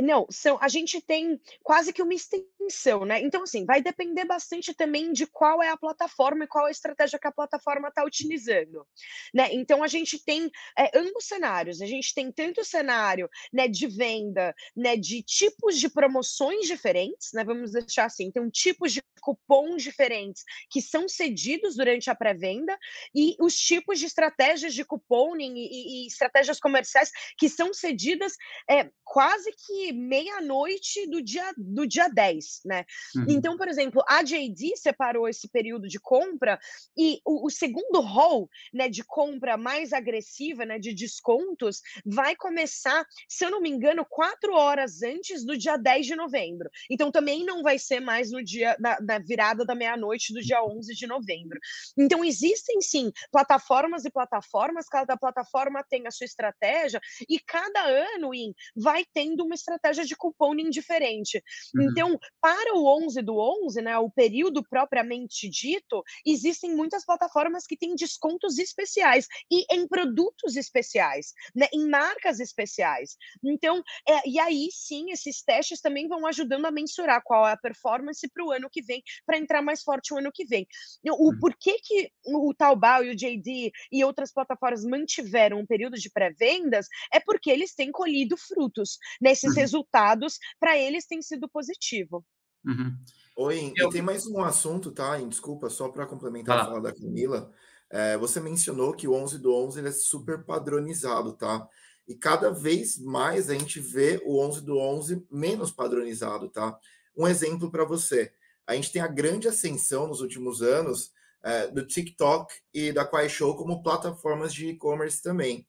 [0.01, 2.47] Não, são, a gente tem quase que uma extensão,
[3.05, 3.21] né?
[3.21, 6.71] Então, assim, vai depender bastante também de qual é a plataforma e qual é a
[6.71, 8.85] estratégia que a plataforma está utilizando,
[9.33, 9.49] né?
[9.53, 11.81] Então, a gente tem é, ambos cenários.
[11.81, 17.31] A gente tem tanto o cenário né, de venda, né, de tipos de promoções diferentes,
[17.33, 17.43] né?
[17.43, 22.77] Vamos deixar assim, um tipos de cupons diferentes que são cedidos durante a pré-venda
[23.15, 28.33] e os tipos de estratégias de cuponing e, e, estratégias comerciais que são cedidas
[28.69, 32.52] é, quase que meia-noite do dia, do dia 10.
[32.53, 32.85] Mês, né?
[33.15, 33.25] Uhum.
[33.29, 36.59] Então, por exemplo, a JD separou esse período de compra
[36.97, 43.05] e o, o segundo rol, né, de compra mais agressiva, né, de descontos, vai começar,
[43.27, 46.69] se eu não me engano, quatro horas antes do dia 10 de novembro.
[46.89, 50.63] Então, também não vai ser mais no dia da, da virada da meia-noite do dia
[50.63, 51.59] 11 de novembro.
[51.97, 58.33] Então, existem sim plataformas e plataformas, cada plataforma tem a sua estratégia e cada ano
[58.33, 61.41] in, vai tendo uma estratégia de couponing diferente.
[61.75, 61.83] Uhum.
[61.83, 67.77] Então, para o 11 do 11, né, o período propriamente dito, existem muitas plataformas que
[67.77, 73.15] têm descontos especiais e em produtos especiais, né, em marcas especiais.
[73.41, 77.57] Então, é, e aí sim, esses testes também vão ajudando a mensurar qual é a
[77.57, 80.67] performance para o ano que vem, para entrar mais forte o ano que vem.
[81.11, 81.39] O uhum.
[81.39, 86.87] porquê que o Taobao e o JD e outras plataformas mantiveram um período de pré-vendas
[87.09, 88.97] é porque eles têm colhido frutos.
[89.21, 89.61] Nesses uhum.
[89.61, 92.21] resultados, para eles tem sido positivo.
[92.65, 92.95] Uhum.
[93.35, 93.89] Oi, Eu...
[93.89, 95.17] e tem mais um assunto, tá?
[95.17, 96.61] Desculpa, só para complementar ah.
[96.61, 97.51] a fala da Camila.
[97.89, 101.67] É, você mencionou que o 11 do 11 ele é super padronizado, tá?
[102.07, 106.77] E cada vez mais a gente vê o 11 do 11 menos padronizado, tá?
[107.15, 108.33] Um exemplo para você.
[108.65, 111.11] A gente tem a grande ascensão nos últimos anos
[111.43, 115.67] é, do TikTok e da Kuaishou como plataformas de e-commerce também.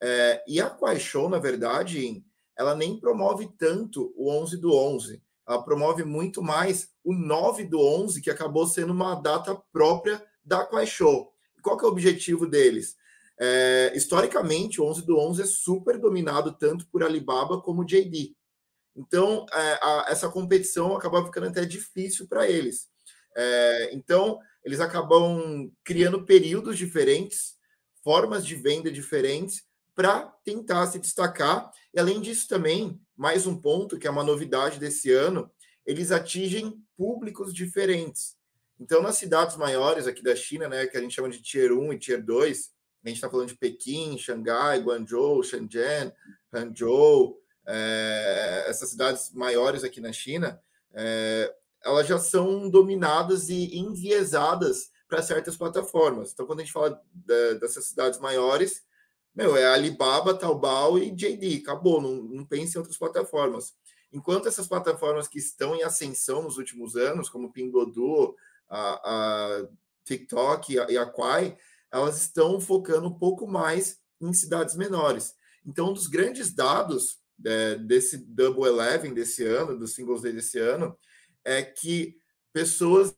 [0.00, 2.24] É, e a Kuaishou, na verdade,
[2.56, 5.22] ela nem promove tanto o 11 do 11.
[5.64, 11.32] Promove muito mais o 9 do 11, que acabou sendo uma data própria da Kuaishou.
[11.62, 12.96] Qual que é o objetivo deles?
[13.38, 18.34] É, historicamente, o 11 do 11 é super dominado tanto por Alibaba como JD.
[18.96, 22.88] Então, é, a, essa competição acaba ficando até difícil para eles.
[23.36, 27.56] É, então, eles acabam criando períodos diferentes,
[28.02, 29.62] formas de venda diferentes,
[29.96, 31.72] para tentar se destacar.
[31.92, 35.50] E, além disso, também, mais um ponto que é uma novidade desse ano,
[35.86, 38.36] eles atingem públicos diferentes.
[38.78, 41.94] Então, nas cidades maiores aqui da China, né, que a gente chama de Tier 1
[41.94, 42.70] e Tier 2,
[43.02, 46.12] a gente está falando de Pequim, Xangai, Guangzhou, Shenzhen,
[46.52, 50.60] Hangzhou, é, essas cidades maiores aqui na China,
[50.92, 56.32] é, elas já são dominadas e enviesadas para certas plataformas.
[56.32, 58.82] Então, quando a gente fala da, dessas cidades maiores,
[59.36, 63.74] meu, é Alibaba, Taobao e JD, acabou, não, não pense em outras plataformas.
[64.10, 68.34] Enquanto essas plataformas que estão em ascensão nos últimos anos, como Pingodu,
[68.66, 69.68] a, a
[70.04, 71.54] TikTok e a, e a Quai,
[71.92, 75.34] elas estão focando um pouco mais em cidades menores.
[75.66, 80.58] Então, um dos grandes dados é, desse Double Eleven desse ano, do Singles Day desse
[80.58, 80.96] ano,
[81.44, 82.16] é que
[82.54, 83.14] pessoas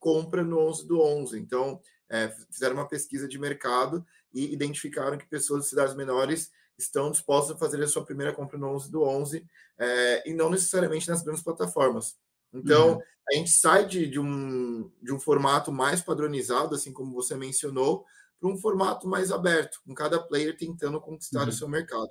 [0.00, 1.38] compra no 11 do 11.
[1.38, 1.80] Então,
[2.14, 7.56] é, fizeram uma pesquisa de mercado e identificaram que pessoas de cidades menores estão dispostas
[7.56, 9.44] a fazer a sua primeira compra no 11 do 11
[9.76, 12.16] é, e não necessariamente nas grandes plataformas.
[12.52, 13.02] Então, uhum.
[13.30, 18.04] a gente sai de, de, um, de um formato mais padronizado, assim como você mencionou,
[18.40, 21.48] para um formato mais aberto, com cada player tentando conquistar uhum.
[21.48, 22.10] o seu mercado.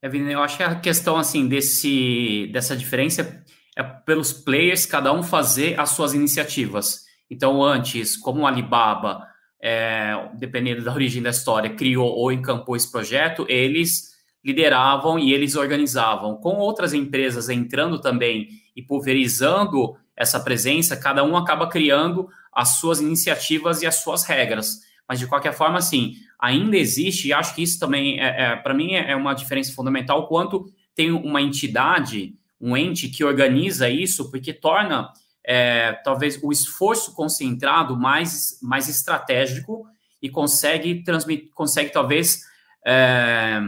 [0.00, 3.44] Evine, eu acho que a questão assim desse, dessa diferença
[3.76, 7.09] é pelos players cada um fazer as suas iniciativas.
[7.30, 9.26] Então, antes, como o Alibaba,
[9.62, 14.10] é, dependendo da origem da história, criou ou encampou esse projeto, eles
[14.44, 16.36] lideravam e eles organizavam.
[16.36, 23.00] Com outras empresas entrando também e pulverizando essa presença, cada um acaba criando as suas
[23.00, 24.80] iniciativas e as suas regras.
[25.08, 28.74] Mas, de qualquer forma, assim, ainda existe, e acho que isso também, é, é para
[28.74, 34.52] mim, é uma diferença fundamental, quanto tem uma entidade, um ente que organiza isso, porque
[34.52, 35.10] torna,
[35.52, 39.84] é, talvez, o esforço concentrado mais, mais estratégico
[40.22, 42.44] e consegue transmitir, consegue, talvez,
[42.86, 43.60] é,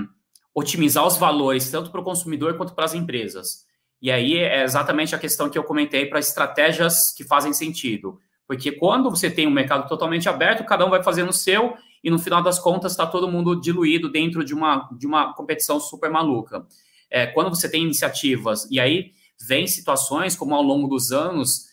[0.55, 3.67] otimizar os valores, tanto para o consumidor quanto para as empresas.
[4.01, 8.21] E aí é exatamente a questão que eu comentei para estratégias que fazem sentido.
[8.47, 12.13] Porque quando você tem um mercado totalmente aberto, cada um vai fazendo o seu e
[12.13, 16.13] no final das contas está todo mundo diluído dentro de uma, de uma competição super
[16.13, 16.65] maluca.
[17.11, 19.11] É, quando você tem iniciativas, e aí
[19.49, 21.72] vem situações como ao longo dos anos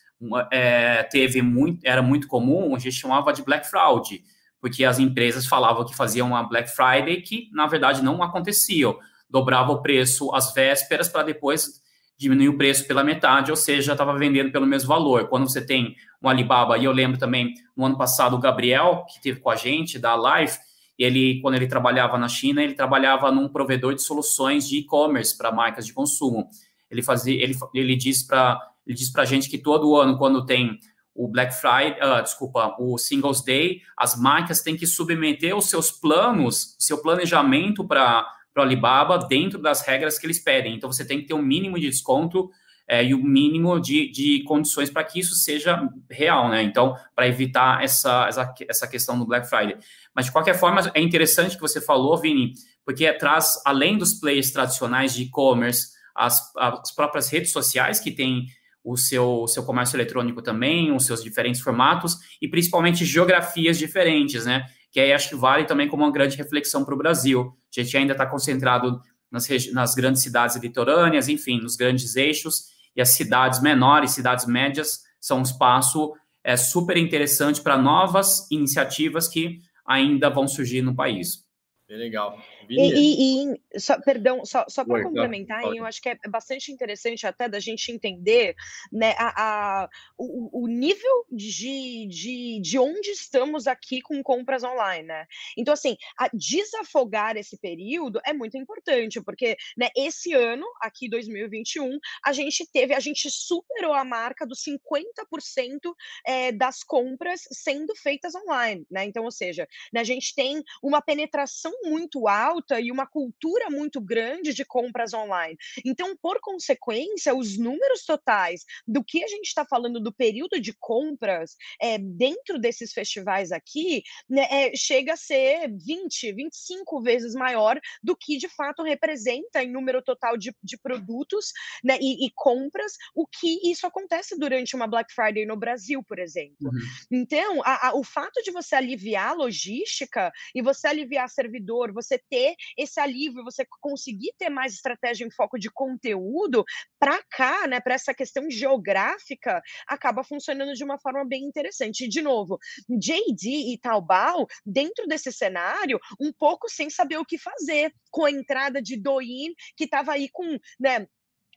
[0.52, 4.24] é, teve muito, era muito comum, a gente chamava de Black Fraud,
[4.60, 8.94] porque as empresas falavam que faziam uma Black Friday que na verdade não acontecia,
[9.30, 11.82] dobrava o preço às vésperas para depois
[12.18, 15.30] diminuir o preço pela metade, ou seja, estava vendendo pelo mesmo valor.
[15.30, 19.22] Quando você tem um Alibaba, e eu lembro também no ano passado o Gabriel, que
[19.22, 20.60] teve com a gente, da Life,
[20.98, 25.50] ele, quando ele trabalhava na China, ele trabalhava num provedor de soluções de e-commerce para
[25.50, 26.50] marcas de consumo.
[26.92, 30.44] Ele fazia, ele, ele disse para ele diz para a gente que todo ano, quando
[30.44, 30.80] tem
[31.14, 35.92] o Black Friday, uh, desculpa, o Singles Day, as marcas têm que submeter os seus
[35.92, 38.26] planos, seu planejamento para
[38.58, 40.76] o Alibaba dentro das regras que eles pedem.
[40.76, 42.50] Então, você tem que ter um mínimo de desconto
[42.88, 46.64] é, e o um mínimo de, de condições para que isso seja real, né?
[46.64, 49.78] Então, para evitar essa, essa, essa questão do Black Friday.
[50.16, 54.50] Mas, de qualquer forma, é interessante que você falou, Vini, porque traz, além dos players
[54.50, 58.48] tradicionais de e-commerce, as, as próprias redes sociais que têm
[58.92, 64.66] o seu, seu comércio eletrônico também, os seus diferentes formatos e principalmente geografias diferentes, né?
[64.92, 67.54] Que aí acho que vale também como uma grande reflexão para o Brasil.
[67.78, 69.00] A gente ainda está concentrado
[69.32, 72.66] nas, nas grandes cidades litorâneas, enfim, nos grandes eixos,
[72.96, 76.14] e as cidades menores, cidades médias, são um espaço
[76.44, 81.46] é, super interessante para novas iniciativas que ainda vão surgir no país.
[81.88, 82.38] Bem legal.
[82.70, 87.26] E, e, e, só, perdão, só, só para complementar, eu acho que é bastante interessante
[87.26, 88.56] até da gente entender
[88.92, 95.08] né, a, a o, o, nível de, de, de onde estamos aqui com compras online,
[95.08, 95.26] né?
[95.58, 95.98] Então, assim,
[96.34, 102.94] desafogar esse período é muito importante, porque né, esse ano, aqui 2021, a gente teve,
[102.94, 105.92] a gente superou a marca dos 50%
[106.26, 109.06] é, das compras sendo feitas online, né?
[109.06, 113.70] Então, ou seja, né, a gente tem uma penetração muito alta alta e uma cultura
[113.70, 115.58] muito grande de compras online.
[115.86, 120.74] Então, por consequência, os números totais do que a gente está falando do período de
[120.74, 127.80] compras é, dentro desses festivais aqui né, é, chega a ser 20, 25 vezes maior
[128.04, 131.52] do que de fato representa em número total de, de produtos
[131.84, 136.20] né, e, e, compras, o que isso acontece durante uma Black Friday no Brasil, por
[136.20, 136.56] exemplo.
[136.62, 136.80] Uhum.
[137.12, 142.20] Então, a, a, o fato de você aliviar a logística e você aliviar servidor, você
[142.30, 146.64] ter ter esse alívio, você conseguir ter mais estratégia em foco de conteúdo,
[147.00, 152.06] para cá, né, para essa questão geográfica, acaba funcionando de uma forma bem interessante.
[152.06, 152.58] E, de novo,
[152.90, 158.32] JD e Taobao, dentro desse cenário, um pouco sem saber o que fazer, com a
[158.32, 161.08] entrada de Douyin, que estava aí com, né,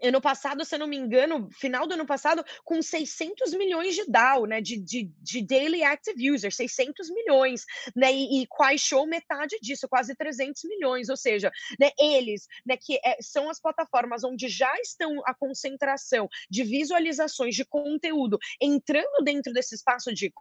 [0.03, 4.05] ano passado, se eu não me engano, final do ano passado, com 600 milhões de
[4.07, 9.59] DAO, né, de, de, de Daily Active Users, 600 milhões, né, e, e Show metade
[9.61, 14.49] disso, quase 300 milhões, ou seja, né, eles, né, que é, são as plataformas onde
[14.49, 20.33] já estão a concentração de visualizações de conteúdo entrando dentro desse espaço de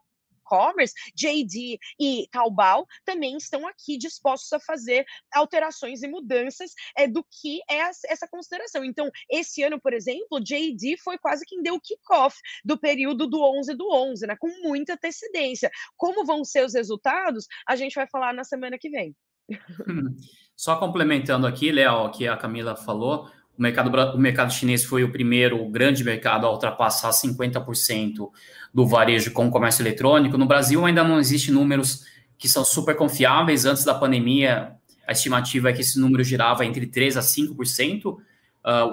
[0.51, 7.23] e-commerce, JD e Taobao também estão aqui dispostos a fazer alterações e mudanças é, do
[7.23, 8.83] que é essa consideração.
[8.83, 13.41] Então, esse ano, por exemplo, JD foi quase quem deu o kickoff do período do
[13.41, 15.71] 11 do 11, né, com muita antecedência.
[15.95, 19.15] Como vão ser os resultados, a gente vai falar na semana que vem.
[20.55, 25.11] Só complementando aqui, Léo, que a Camila falou, o mercado, o mercado chinês foi o
[25.11, 28.29] primeiro grande mercado a ultrapassar 50%
[28.73, 30.37] do varejo com comércio eletrônico.
[30.37, 32.03] No Brasil ainda não existem números
[32.37, 33.65] que são super confiáveis.
[33.65, 34.73] Antes da pandemia,
[35.07, 38.17] a estimativa é que esse número girava entre 3% a 5%, uh,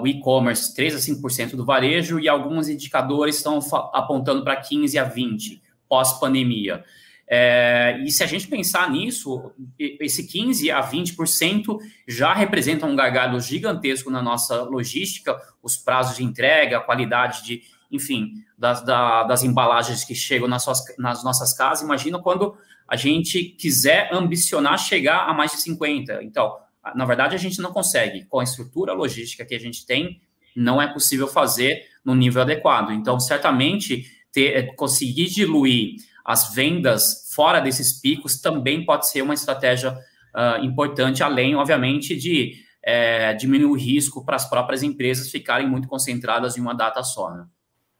[0.01, 3.59] o e-commerce 3% a 5% do varejo, e alguns indicadores estão
[3.93, 6.83] apontando para 15% a 20% pós-pandemia.
[7.31, 11.77] É, e se a gente pensar nisso, esse 15% a 20%
[12.07, 17.61] já representa um gargalo gigantesco na nossa logística, os prazos de entrega, a qualidade de,
[17.91, 21.83] enfim, das, da, das embalagens que chegam nas, suas, nas nossas casas.
[21.83, 22.57] Imagina quando
[22.87, 26.23] a gente quiser ambicionar chegar a mais de 50%.
[26.23, 26.57] Então,
[26.95, 28.25] na verdade, a gente não consegue.
[28.25, 30.19] Com a estrutura logística que a gente tem,
[30.55, 32.91] não é possível fazer no nível adequado.
[32.91, 35.97] Então, certamente, ter, conseguir diluir
[36.29, 42.53] as vendas fora desses picos também pode ser uma estratégia uh, importante, além, obviamente, de
[42.83, 47.31] é, diminuir o risco para as próprias empresas ficarem muito concentradas em uma data só.
[47.31, 47.47] Né?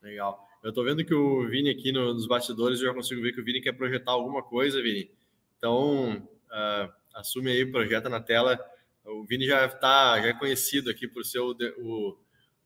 [0.03, 0.47] Legal.
[0.63, 3.43] Eu estou vendo que o Vini aqui nos bastidores, eu já consigo ver que o
[3.43, 5.09] Vini quer projetar alguma coisa, Vini.
[5.57, 8.59] Então, uh, assume aí, projeta na tela.
[9.05, 12.15] O Vini já está já é conhecido aqui por ser o, de, o,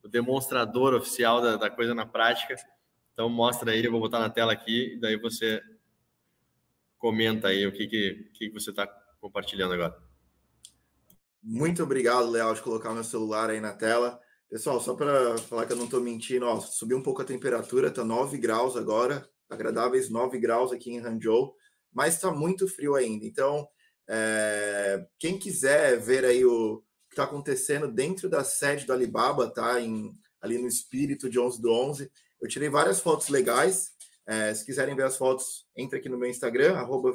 [0.02, 2.54] o demonstrador oficial da, da coisa na prática.
[3.14, 5.62] Então mostra aí, eu vou botar na tela aqui, e daí você
[6.98, 8.86] comenta aí o que, que, que você está
[9.20, 9.96] compartilhando agora.
[11.40, 14.20] Muito obrigado, Leal, de colocar meu celular aí na tela.
[14.50, 17.88] Pessoal, só para falar que eu não estou mentindo, ó, subiu um pouco a temperatura,
[17.88, 21.54] está 9 graus agora, agradáveis 9 graus aqui em Hangzhou,
[21.92, 23.24] mas está muito frio ainda.
[23.24, 23.68] Então,
[24.08, 29.80] é, quem quiser ver aí o que está acontecendo dentro da sede do Alibaba, tá?
[29.80, 32.10] Em, ali no espírito de 11 do 11,
[32.44, 33.92] eu tirei várias fotos legais.
[34.26, 37.10] É, se quiserem ver as fotos, entre aqui no meu Instagram, arroba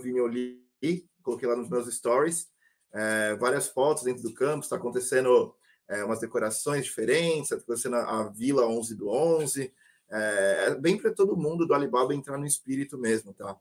[1.22, 2.48] coloquei lá nos meus stories.
[2.92, 5.54] É, várias fotos dentro do campus, está acontecendo
[5.88, 9.72] é, umas decorações diferentes, está acontecendo a, a, Vila 11 do 11.
[10.10, 13.56] É, é bem para todo mundo do Alibaba entrar no espírito mesmo, tá?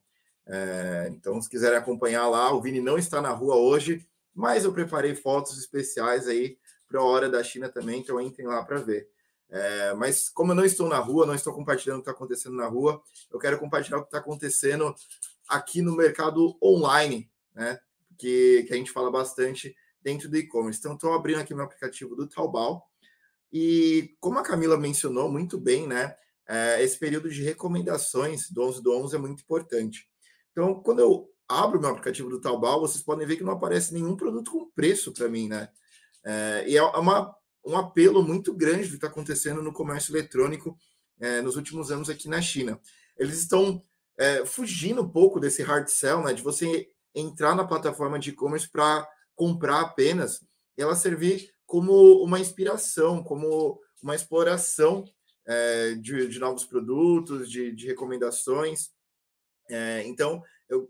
[0.47, 4.73] É, então, se quiserem acompanhar lá, o Vini não está na rua hoje, mas eu
[4.73, 6.57] preparei fotos especiais aí
[6.89, 9.11] para a hora da China também, então entrem lá para ver.
[9.51, 12.57] É, mas como eu não estou na rua, não estou compartilhando o que está acontecendo
[12.57, 14.95] na rua, eu quero compartilhar o que está acontecendo
[15.49, 17.79] aqui no mercado online, né?
[18.19, 20.79] Que, que a gente fala bastante dentro do e-commerce.
[20.79, 22.85] Então, estou abrindo aqui meu aplicativo do Taobao.
[23.53, 26.15] E como a Camila mencionou muito bem, né?
[26.47, 30.09] É, esse período de recomendações do 11 do 11 é muito importante.
[30.53, 34.17] Então, quando eu abro meu aplicativo do Taobao, vocês podem ver que não aparece nenhum
[34.17, 35.69] produto com preço para mim, né?
[36.25, 37.35] É, e é uma,
[37.69, 40.77] um apelo muito grande do que está acontecendo no comércio eletrônico
[41.21, 42.81] é, nos últimos anos aqui na China.
[43.19, 43.85] Eles estão
[44.17, 46.33] é, fugindo um pouco desse hard sell, né?
[46.33, 50.41] De você entrar na plataforma de e-commerce para comprar apenas,
[50.77, 55.05] ela servir como uma inspiração, como uma exploração
[55.47, 58.91] é, de, de, novos produtos, de, de recomendações.
[59.69, 60.89] É, então, eu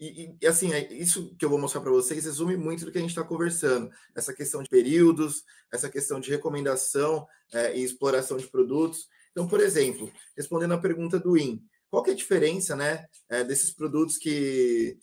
[0.00, 2.96] e, e, assim, é isso que eu vou mostrar para vocês resume muito do que
[2.96, 3.90] a gente está conversando.
[4.14, 9.08] Essa questão de períodos, essa questão de recomendação é, e exploração de produtos.
[9.30, 13.44] Então, por exemplo, respondendo a pergunta do IN, qual que é a diferença né, é,
[13.44, 14.96] desses produtos que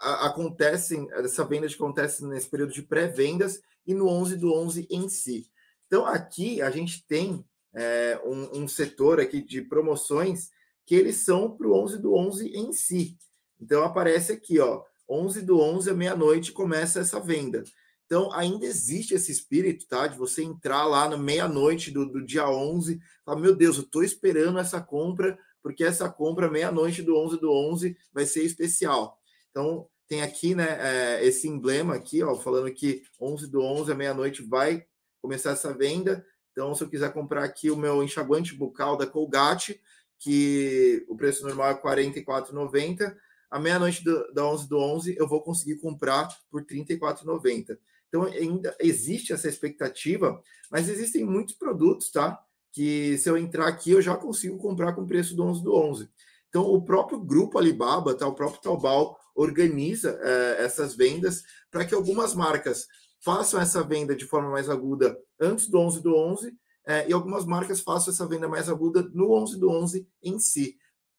[0.00, 5.08] acontecem, essa venda que acontece nesse período de pré-vendas e no 11 do 11 em
[5.08, 5.50] si?
[5.86, 7.44] Então, aqui a gente tem
[7.74, 10.48] é, um, um setor aqui de promoções
[10.86, 13.18] que eles são para o 11 do 11 em si.
[13.60, 17.64] Então aparece aqui, ó, 11 do 11 à meia-noite começa essa venda.
[18.06, 20.06] Então ainda existe esse espírito, tá?
[20.06, 24.02] De você entrar lá na meia-noite do, do dia 11, falar, meu Deus, eu estou
[24.02, 29.18] esperando essa compra, porque essa compra meia-noite do 11 do 11 vai ser especial.
[29.50, 33.94] Então tem aqui, né, é, esse emblema aqui, ó, falando que 11 do 11 à
[33.94, 34.86] meia-noite vai
[35.20, 36.24] começar essa venda.
[36.52, 39.80] Então, se eu quiser comprar aqui o meu enxaguante bucal da Colgate,
[40.18, 43.14] que o preço normal é R$ 44,90,
[43.50, 47.78] à meia-noite da 11 do 11 eu vou conseguir comprar por R$ 34,90.
[48.08, 50.40] Então ainda existe essa expectativa,
[50.70, 52.38] mas existem muitos produtos, tá?
[52.72, 56.08] Que se eu entrar aqui eu já consigo comprar com preço do 11 do 11.
[56.48, 58.26] Então o próprio grupo Alibaba, tá?
[58.26, 62.86] O próprio Taobao organiza é, essas vendas para que algumas marcas
[63.20, 67.44] façam essa venda de forma mais aguda antes do 11 do 11 é, e algumas
[67.44, 70.76] marcas façam essa venda mais aguda no 11 do 11 em si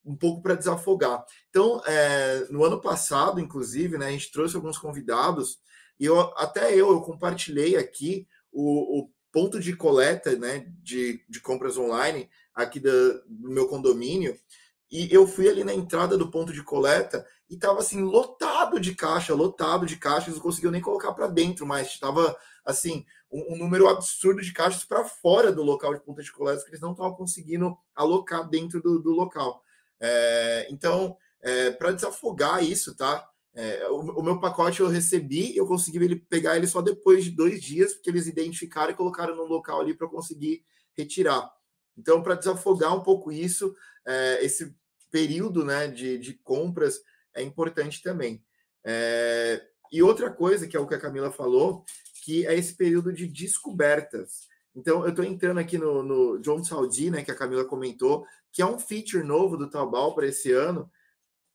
[0.09, 1.23] um pouco para desafogar.
[1.49, 5.59] Então, é, no ano passado, inclusive, né, a gente trouxe alguns convidados
[5.99, 11.39] e eu, até eu, eu compartilhei aqui o, o ponto de coleta né, de, de
[11.39, 14.35] compras online aqui do meu condomínio
[14.91, 18.95] e eu fui ali na entrada do ponto de coleta e estava assim lotado de
[18.95, 22.35] caixa, lotado de caixas, não conseguiu nem colocar para dentro, mas estava
[22.65, 26.63] assim um, um, número absurdo de caixas para fora do local de ponta de coleta
[26.63, 29.61] que eles não estavam conseguindo alocar dentro do, do local.
[29.99, 33.27] É, então, é, para desafogar isso, tá?
[33.53, 37.31] É, o, o, meu pacote eu recebi, eu consegui ele, pegar ele só depois de
[37.31, 40.63] dois dias, porque eles identificaram e colocaram no local ali para eu conseguir
[40.95, 41.51] retirar.
[41.97, 43.75] Então, para desafogar um pouco isso,
[44.07, 44.73] é, esse
[45.11, 47.01] período né, de, de compras
[47.35, 48.43] é importante também.
[48.85, 51.83] É, e outra coisa, que é o que a Camila falou,
[52.23, 54.47] que é esse período de descobertas.
[54.75, 58.61] Então, eu estou entrando aqui no, no John Saudi, né, que a Camila comentou, que
[58.61, 60.89] é um feature novo do Taobao para esse ano,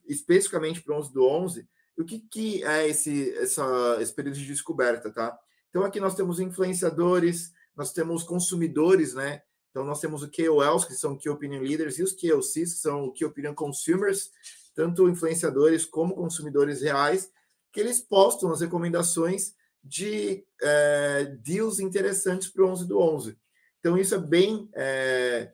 [0.06, 1.68] especificamente para o 11 do 11.
[1.96, 5.38] O que, que é esse, essa, esse período de descoberta, tá?
[5.70, 9.42] Então, aqui nós temos influenciadores, nós temos consumidores, né?
[9.70, 13.06] Então, nós temos o KOLs, que são Key Opinion Leaders, e os KOCs, que são
[13.06, 14.30] o Key Opinion Consumers,
[14.74, 17.30] tanto influenciadores como consumidores reais,
[17.72, 19.54] que eles postam as recomendações
[19.85, 23.39] de é, deals interessantes para o 11 do 11.
[23.78, 25.53] Então, isso é bem é,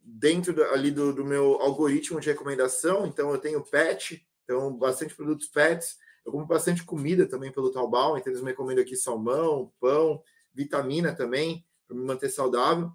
[0.00, 3.06] dentro do, ali do, do, meu algoritmo de recomendação.
[3.06, 5.96] Então, eu tenho pet, então, bastante produtos pets.
[6.26, 10.22] Eu como bastante comida também pelo Taobao, então eles me recomendam aqui salmão, pão,
[10.54, 12.90] vitamina também, para me manter saudável.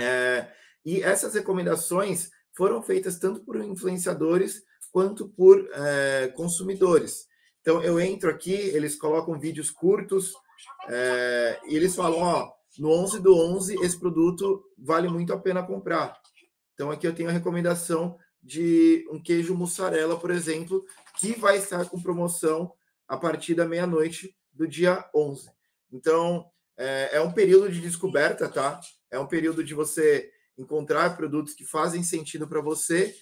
[0.00, 0.50] É,
[0.84, 7.28] e essas recomendações foram feitas tanto por influenciadores quanto por é, consumidores.
[7.64, 10.34] Então, eu entro aqui, eles colocam vídeos curtos
[10.86, 15.62] é, e eles falam: ó, no 11 do 11, esse produto vale muito a pena
[15.62, 16.14] comprar.
[16.74, 20.84] Então, aqui eu tenho a recomendação de um queijo mussarela, por exemplo,
[21.18, 22.70] que vai estar com promoção
[23.08, 25.50] a partir da meia-noite do dia 11.
[25.90, 26.44] Então,
[26.76, 28.78] é, é, um período de descoberta, tá?
[29.10, 33.16] É um período de você encontrar produtos que fazem sentido para você,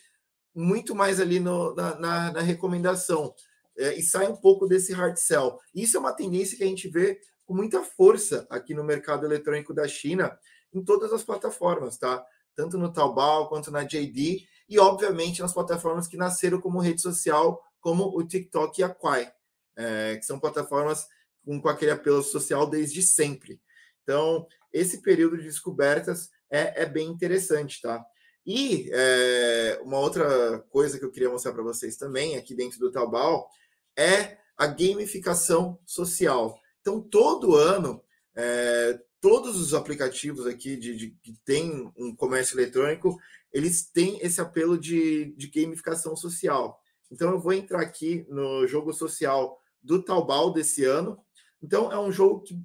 [0.52, 3.32] muito mais ali no, na, na, na recomendação
[3.76, 5.58] é, e sai um pouco desse hard sell.
[5.74, 9.74] Isso é uma tendência que a gente vê com muita força aqui no mercado eletrônico
[9.74, 10.38] da China,
[10.72, 12.24] em todas as plataformas, tá?
[12.54, 17.62] Tanto no Taobao quanto na JD, e obviamente nas plataformas que nasceram como rede social,
[17.80, 19.30] como o TikTok e a Quai,
[19.76, 21.06] é, que são plataformas
[21.44, 23.60] com, com aquele apelo social desde sempre.
[24.02, 28.04] Então, esse período de descobertas é, é bem interessante, tá?
[28.44, 32.90] E é, uma outra coisa que eu queria mostrar para vocês também, aqui dentro do
[32.90, 33.48] Taobao,
[33.96, 36.58] é a gamificação social.
[36.80, 38.02] Então, todo ano,
[38.34, 43.18] é, todos os aplicativos aqui de, de, que tem um comércio eletrônico,
[43.52, 46.80] eles têm esse apelo de, de gamificação social.
[47.10, 51.18] Então, eu vou entrar aqui no jogo social do Taobao desse ano.
[51.62, 52.58] Então, é um jogo que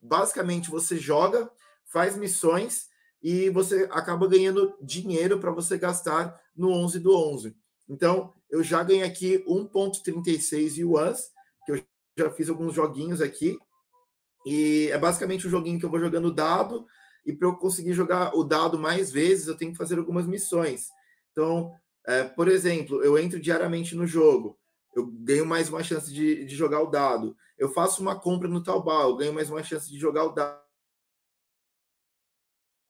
[0.00, 1.50] basicamente você joga,
[1.84, 2.88] faz missões
[3.22, 7.56] e você acaba ganhando dinheiro para você gastar no 11 do 11.
[7.90, 11.32] Então, eu já ganhei aqui 1.36 yuans,
[11.66, 11.84] que eu
[12.16, 13.58] já fiz alguns joguinhos aqui.
[14.46, 16.86] E é basicamente um joguinho que eu vou jogando dado,
[17.26, 20.86] e para eu conseguir jogar o dado mais vezes, eu tenho que fazer algumas missões.
[21.32, 21.74] Então,
[22.06, 24.56] é, por exemplo, eu entro diariamente no jogo,
[24.94, 27.36] eu ganho mais uma chance de, de jogar o dado.
[27.58, 30.60] Eu faço uma compra no Taobao, eu ganho mais uma chance de jogar o dado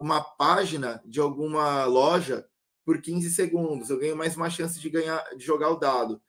[0.01, 2.49] uma página de alguma loja
[2.85, 3.91] por 15 segundos.
[3.91, 6.20] Eu ganho mais uma chance de ganhar, de jogar o dado.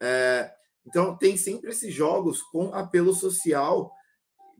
[0.00, 0.52] É,
[0.86, 3.92] então tem sempre esses jogos com apelo social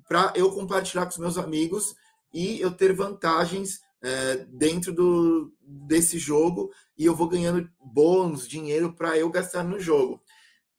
[0.08, 1.94] para eu compartilhar com os meus amigos
[2.32, 8.92] e eu ter vantagens é, dentro do, desse jogo e eu vou ganhando bônus, dinheiro
[8.92, 10.22] para eu gastar no jogo.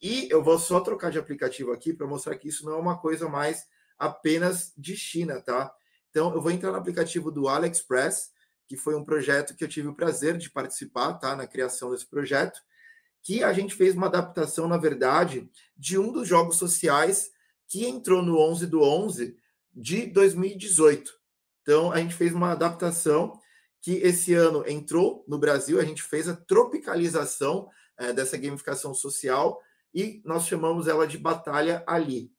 [0.02, 2.98] E eu vou só trocar de aplicativo aqui para mostrar que isso não é uma
[2.98, 3.66] coisa mais
[3.98, 5.74] apenas de China, tá?
[6.10, 8.32] Então, eu vou entrar no aplicativo do AliExpress,
[8.68, 11.36] que foi um projeto que eu tive o prazer de participar, tá?
[11.36, 12.60] Na criação desse projeto,
[13.22, 17.32] que a gente fez uma adaptação, na verdade, de um dos jogos sociais
[17.68, 19.36] que entrou no 11 do 11
[19.74, 21.12] de 2018.
[21.62, 23.40] Então, a gente fez uma adaptação
[23.82, 29.62] que esse ano entrou no Brasil, a gente fez a tropicalização é, dessa gamificação social
[29.94, 32.32] e nós chamamos ela de Batalha Ali.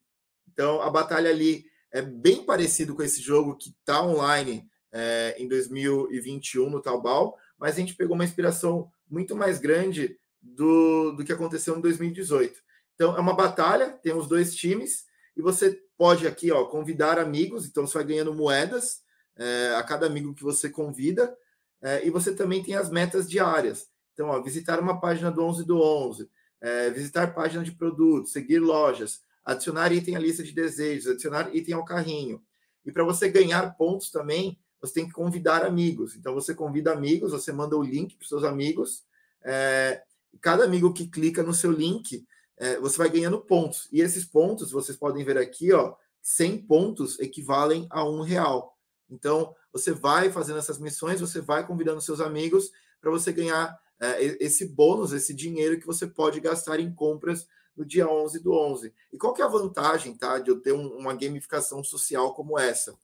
[0.49, 5.49] Então, a Batalha Ali é bem parecido com esse jogo que está online é, em
[5.49, 11.33] 2021 no Taobao, mas a gente pegou uma inspiração muito mais grande do, do que
[11.33, 12.59] aconteceu em 2018.
[12.95, 15.05] Então, é uma batalha, tem os dois times,
[15.37, 19.03] e você pode aqui ó, convidar amigos, então você vai ganhando moedas
[19.37, 21.37] é, a cada amigo que você convida,
[21.83, 23.89] é, e você também tem as metas diárias.
[24.15, 26.31] Então, ó, visitar uma página do 11 do 11,
[26.61, 31.75] é, visitar página de produtos, seguir lojas, adicionar item à lista de desejos, adicionar item
[31.75, 32.43] ao carrinho.
[32.85, 36.17] E para você ganhar pontos também, você tem que convidar amigos.
[36.17, 39.05] Então você convida amigos, você manda o link para seus amigos.
[39.45, 40.03] É,
[40.41, 43.89] cada amigo que clica no seu link, é, você vai ganhando pontos.
[43.93, 48.77] E esses pontos, vocês podem ver aqui, ó, 100 pontos equivalem a um real.
[49.09, 52.71] Então você vai fazendo essas missões, você vai convidando seus amigos
[53.01, 57.47] para você ganhar é, esse bônus, esse dinheiro que você pode gastar em compras
[57.77, 58.93] no dia 11 do 11.
[59.13, 62.59] E qual que é a vantagem, tá, de eu ter um, uma gamificação social como
[62.59, 62.97] essa?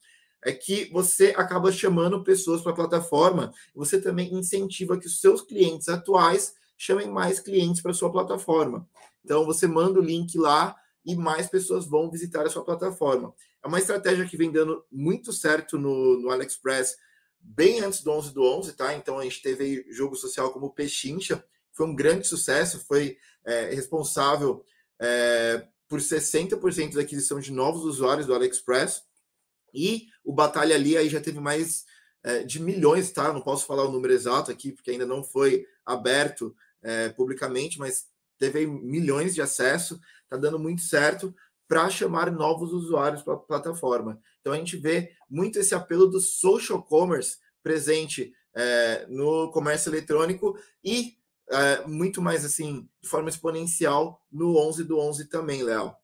[0.45, 5.43] É que você acaba chamando pessoas para a plataforma você também incentiva que os seus
[5.43, 8.89] clientes atuais chamem mais clientes para sua plataforma.
[9.25, 13.33] Então você manda o link lá e mais pessoas vão visitar a sua plataforma.
[13.63, 16.97] É uma estratégia que vem dando muito certo no, no AliExpress
[17.41, 18.95] bem antes do 11 do 11, tá?
[18.95, 24.65] Então a gente teve jogo social como Pechincha, foi um grande sucesso, foi é, responsável
[25.01, 29.03] é, por 60% da aquisição de novos usuários do AliExpress.
[29.73, 31.85] E o Batalha ali aí já teve mais
[32.23, 33.33] é, de milhões, tá?
[33.33, 38.07] Não posso falar o número exato aqui, porque ainda não foi aberto é, publicamente, mas
[38.39, 41.35] teve milhões de acesso, tá dando muito certo
[41.69, 44.21] para chamar novos usuários para a plataforma.
[44.41, 50.59] Então a gente vê muito esse apelo do social commerce presente é, no comércio eletrônico
[50.85, 51.17] e
[51.51, 55.95] é, muito mais assim, de forma exponencial no 11 do 11 também, Léo.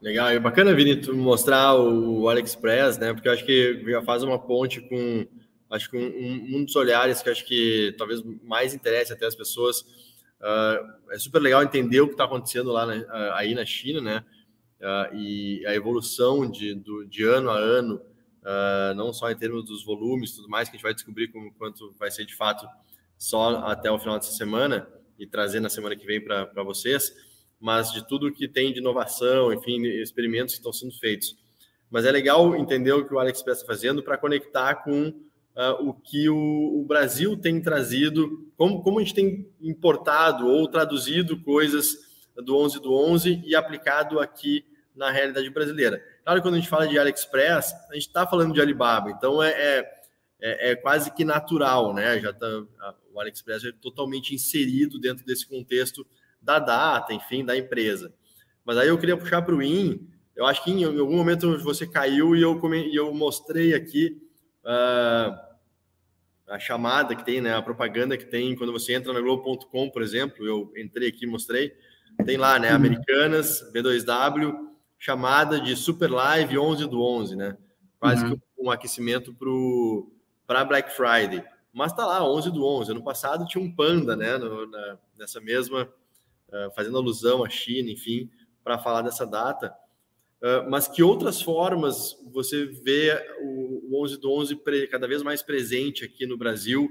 [0.00, 3.12] Legal, é bacana, Vini, tu mostrar o AliExpress, né?
[3.12, 5.26] Porque eu acho que já faz uma ponte com,
[5.68, 9.80] acho que um, um dos olhares que acho que talvez mais interesse até as pessoas.
[10.40, 14.00] Uh, é super legal entender o que está acontecendo lá na, uh, aí na China,
[14.00, 14.24] né?
[14.80, 18.00] Uh, e a evolução de, do, de ano a ano,
[18.96, 21.92] não só em termos dos volumes, tudo mais que a gente vai descobrir como quanto
[21.98, 22.66] vai ser de fato
[23.18, 24.88] só até o final dessa semana
[25.18, 27.12] e trazer na semana que vem para vocês,
[27.60, 31.36] mas de tudo que tem de inovação, enfim, experimentos que estão sendo feitos.
[31.90, 35.94] Mas é legal entender o que o AliExpress está fazendo para conectar com uh, o
[35.94, 41.96] que o, o, Brasil tem trazido, como, como a gente tem importado ou traduzido coisas
[42.36, 46.02] do 11 do 11 e aplicado aqui na realidade brasileira.
[46.24, 49.50] Claro quando a gente fala de AliExpress, a gente está falando de Alibaba, então é,
[49.50, 49.98] é
[50.40, 52.20] é, é quase que natural, né?
[52.20, 52.46] Já tá,
[53.12, 56.06] o AliExpress é totalmente inserido dentro desse contexto
[56.40, 58.12] da data, enfim, da empresa.
[58.64, 60.08] Mas aí eu queria puxar para o IN
[60.38, 64.22] eu acho que em algum momento você caiu e eu, come, eu mostrei aqui
[64.62, 65.36] uh,
[66.46, 70.00] a chamada que tem, né, a propaganda que tem quando você entra na Globo.com, por
[70.00, 70.46] exemplo.
[70.46, 71.72] Eu entrei aqui e mostrei.
[72.24, 72.76] Tem lá, né, uhum.
[72.76, 74.54] Americanas, B2W,
[74.96, 77.56] chamada de Super Live 11 do 11, né?
[77.98, 78.36] Quase uhum.
[78.36, 79.36] que um aquecimento
[80.46, 81.42] para Black Friday.
[81.72, 82.92] Mas tá lá, 11 do 11.
[82.92, 85.92] Ano passado tinha um panda, né, no, na, nessa mesma,
[86.74, 88.30] fazendo alusão à China, enfim,
[88.64, 89.74] para falar dessa data.
[90.40, 95.20] Uh, mas que outras formas você vê o, o 11 do 11 pre, cada vez
[95.20, 96.88] mais presente aqui no Brasil,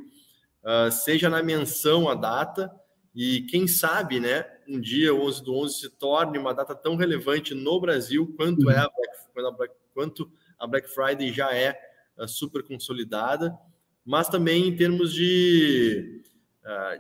[0.64, 2.70] uh, seja na menção à data,
[3.16, 6.98] e quem sabe, né, um dia o 11 do 11 se torne uma data tão
[6.98, 11.80] relevante no Brasil quanto é a Black, a Black, quanto a Black Friday já é
[12.28, 13.58] super consolidada,
[14.06, 16.22] mas também em termos de,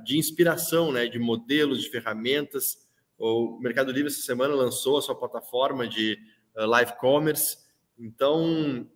[0.03, 2.77] de inspiração, né, de modelos, de ferramentas.
[3.17, 6.17] O Mercado Livre essa semana lançou a sua plataforma de
[6.55, 7.57] uh, live commerce.
[7.99, 8.87] Então,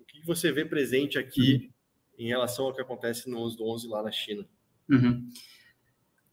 [0.00, 1.70] o que você vê presente aqui
[2.18, 2.26] uhum.
[2.26, 4.46] em relação ao que acontece no 11 do 11 lá na China?
[4.88, 5.28] Uhum.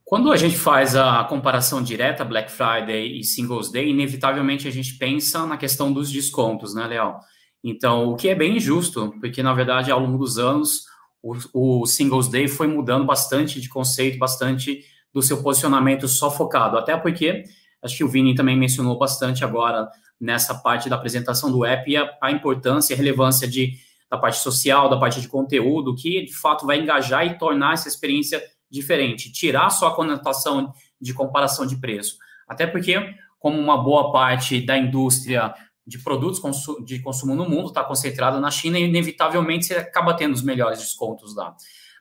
[0.05, 4.97] Quando a gente faz a comparação direta Black Friday e Singles Day, inevitavelmente a gente
[4.99, 7.19] pensa na questão dos descontos, né, Leal?
[7.63, 10.85] Então, o que é bem injusto, porque na verdade ao longo dos anos
[11.26, 16.78] o, o Singles Day foi mudando bastante de conceito, bastante do seu posicionamento só focado,
[16.78, 17.43] até porque
[17.82, 19.89] acho que o Vini também mencionou bastante agora
[20.21, 23.73] nessa parte da apresentação do app e a, a importância e relevância de,
[24.09, 27.88] da parte social, da parte de conteúdo, que de fato vai engajar e tornar essa
[27.88, 30.71] experiência diferente, tirar só a conotação
[31.01, 32.17] de comparação de preço.
[32.47, 32.95] Até porque,
[33.39, 35.53] como uma boa parte da indústria
[35.86, 36.41] de produtos
[36.86, 40.79] de consumo no mundo está concentrada na China, e inevitavelmente você acaba tendo os melhores
[40.79, 41.55] descontos lá.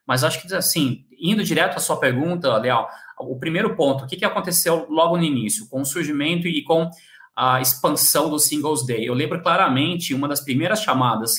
[0.06, 4.16] Mas acho que, assim, indo direto à sua pergunta, Leal, o primeiro ponto, o que,
[4.16, 6.90] que aconteceu logo no início, com o surgimento e com
[7.36, 9.06] a expansão do Singles Day?
[9.06, 11.34] Eu lembro claramente uma das primeiras chamadas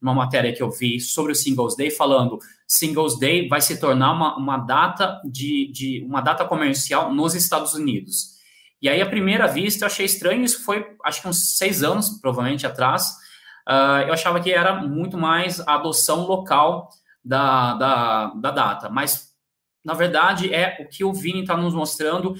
[0.00, 4.12] uma matéria que eu vi sobre o Singles Day, falando Singles Day vai se tornar
[4.12, 8.35] uma, uma data de, de uma data comercial nos Estados Unidos.
[8.80, 12.20] E aí, à primeira vista, eu achei estranho, isso foi, acho que uns seis anos,
[12.20, 13.10] provavelmente, atrás,
[13.68, 16.90] uh, eu achava que era muito mais a adoção local
[17.24, 19.32] da, da, da data, mas,
[19.84, 22.34] na verdade, é o que o Vini está nos mostrando,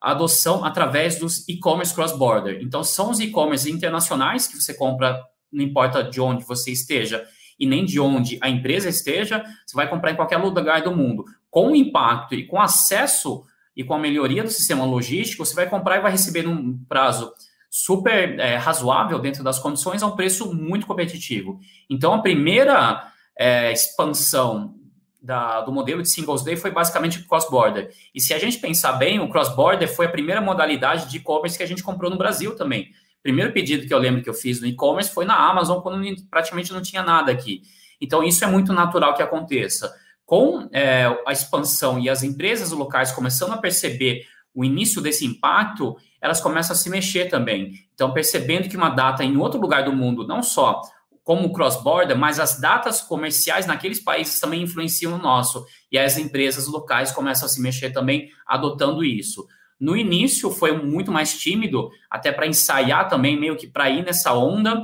[0.00, 2.60] a adoção através dos e-commerce cross-border.
[2.62, 5.20] Então, são os e-commerce internacionais que você compra
[5.52, 7.24] não importa de onde você esteja
[7.60, 11.24] e nem de onde a empresa esteja, você vai comprar em qualquer lugar do mundo.
[11.50, 13.44] Com impacto e com acesso
[13.76, 17.32] e com a melhoria do sistema logístico, você vai comprar e vai receber num prazo
[17.70, 21.58] super é, razoável dentro das condições a um preço muito competitivo.
[21.88, 24.74] Então, a primeira é, expansão
[25.22, 27.90] da, do modelo de Singles Day foi basicamente cross-border.
[28.14, 31.64] E se a gente pensar bem, o cross-border foi a primeira modalidade de e-commerce que
[31.64, 32.90] a gente comprou no Brasil também
[33.22, 36.72] primeiro pedido que eu lembro que eu fiz no e-commerce foi na Amazon, quando praticamente
[36.72, 37.62] não tinha nada aqui.
[38.00, 39.94] Então, isso é muito natural que aconteça.
[40.24, 44.22] Com é, a expansão e as empresas locais começando a perceber
[44.54, 47.72] o início desse impacto, elas começam a se mexer também.
[47.94, 50.80] Então, percebendo que uma data em outro lugar do mundo, não só
[51.24, 55.64] como cross-border, mas as datas comerciais naqueles países também influenciam no nosso.
[55.90, 59.46] E as empresas locais começam a se mexer também, adotando isso.
[59.78, 64.32] No início foi muito mais tímido, até para ensaiar também, meio que para ir nessa
[64.32, 64.82] onda.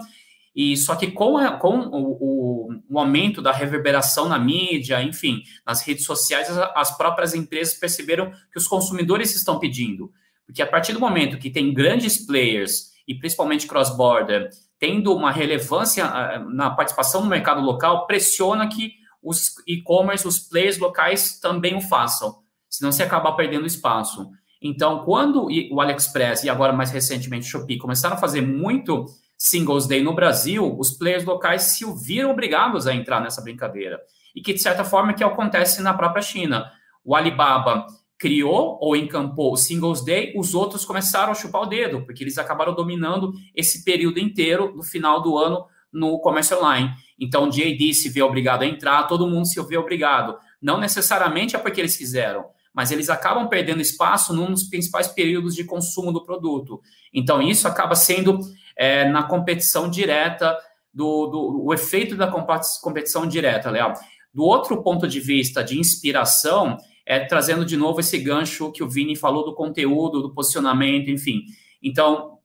[0.58, 5.44] E só que com, a, com o, o, o, aumento da reverberação na mídia, enfim,
[5.64, 10.10] nas redes sociais, as, as próprias empresas perceberam que os consumidores estão pedindo.
[10.44, 14.50] Porque a partir do momento que tem grandes players, e principalmente cross-border,
[14.80, 20.76] tendo uma relevância ah, na participação no mercado local, pressiona que os e-commerce, os players
[20.76, 22.34] locais também o façam,
[22.68, 24.28] senão se acaba perdendo espaço.
[24.60, 29.06] Então, quando o AliExpress e agora mais recentemente o Shopee começaram a fazer muito
[29.38, 34.00] Singles Day no Brasil, os players locais se viram obrigados a entrar nessa brincadeira.
[34.34, 36.70] E que, de certa forma, é que acontece na própria China.
[37.04, 37.86] O Alibaba
[38.18, 42.36] criou ou encampou o Singles Day, os outros começaram a chupar o dedo, porque eles
[42.36, 46.90] acabaram dominando esse período inteiro do final do ano no comércio online.
[47.18, 50.36] Então, o JD se vê obrigado a entrar, todo mundo se vê obrigado.
[50.60, 55.54] Não necessariamente é porque eles quiseram, mas eles acabam perdendo espaço num dos principais períodos
[55.54, 56.80] de consumo do produto.
[57.14, 58.40] Então, isso acaba sendo
[58.78, 60.56] é, na competição direta,
[60.94, 62.30] do, do o efeito da
[62.80, 63.92] competição direta, Leal.
[64.32, 68.88] Do outro ponto de vista de inspiração, é trazendo de novo esse gancho que o
[68.88, 71.42] Vini falou do conteúdo, do posicionamento, enfim.
[71.82, 72.38] Então,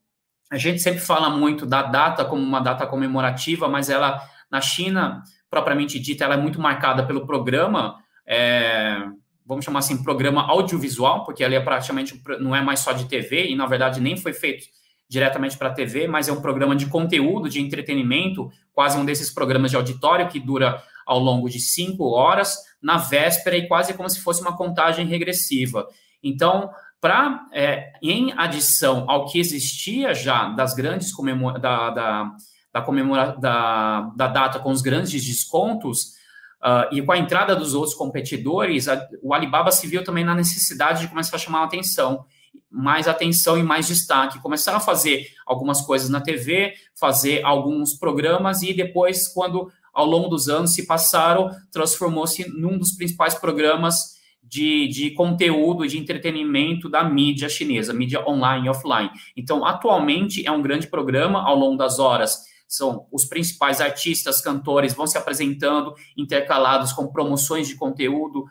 [0.51, 5.21] a gente sempre fala muito da data como uma data comemorativa, mas ela, na China,
[5.49, 7.95] propriamente dita, ela é muito marcada pelo programa.
[8.25, 8.97] É,
[9.45, 13.47] vamos chamar assim, programa audiovisual, porque ali é praticamente, não é mais só de TV,
[13.47, 14.65] e na verdade nem foi feito
[15.10, 19.32] diretamente para a TV, mas é um programa de conteúdo, de entretenimento, quase um desses
[19.32, 24.10] programas de auditório que dura ao longo de cinco horas, na véspera, e quase como
[24.10, 25.88] se fosse uma contagem regressiva.
[26.24, 32.32] Então, para é, em adição ao que existia já das grandes comemora da, da,
[32.72, 36.22] da, comemora da, da data com os grandes descontos,
[36.64, 40.34] Uh, e com a entrada dos outros competidores, a, o Alibaba se viu também na
[40.34, 42.24] necessidade de começar a chamar a atenção,
[42.70, 44.41] mais atenção e mais destaque.
[44.41, 50.28] Começaram a fazer algumas coisas na TV, fazer alguns programas e depois, quando ao longo
[50.28, 57.04] dos anos se passaram, transformou-se num dos principais programas de, de conteúdo, de entretenimento da
[57.04, 59.12] mídia chinesa, mídia online e offline.
[59.38, 64.95] Então, atualmente é um grande programa ao longo das horas são os principais artistas, cantores
[64.95, 68.45] vão se apresentando, intercalados com promoções de conteúdo,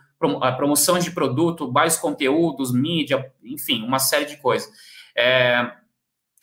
[0.56, 4.70] promoções de produto, vários conteúdos, mídia, enfim, uma série de coisas.
[5.16, 5.70] É,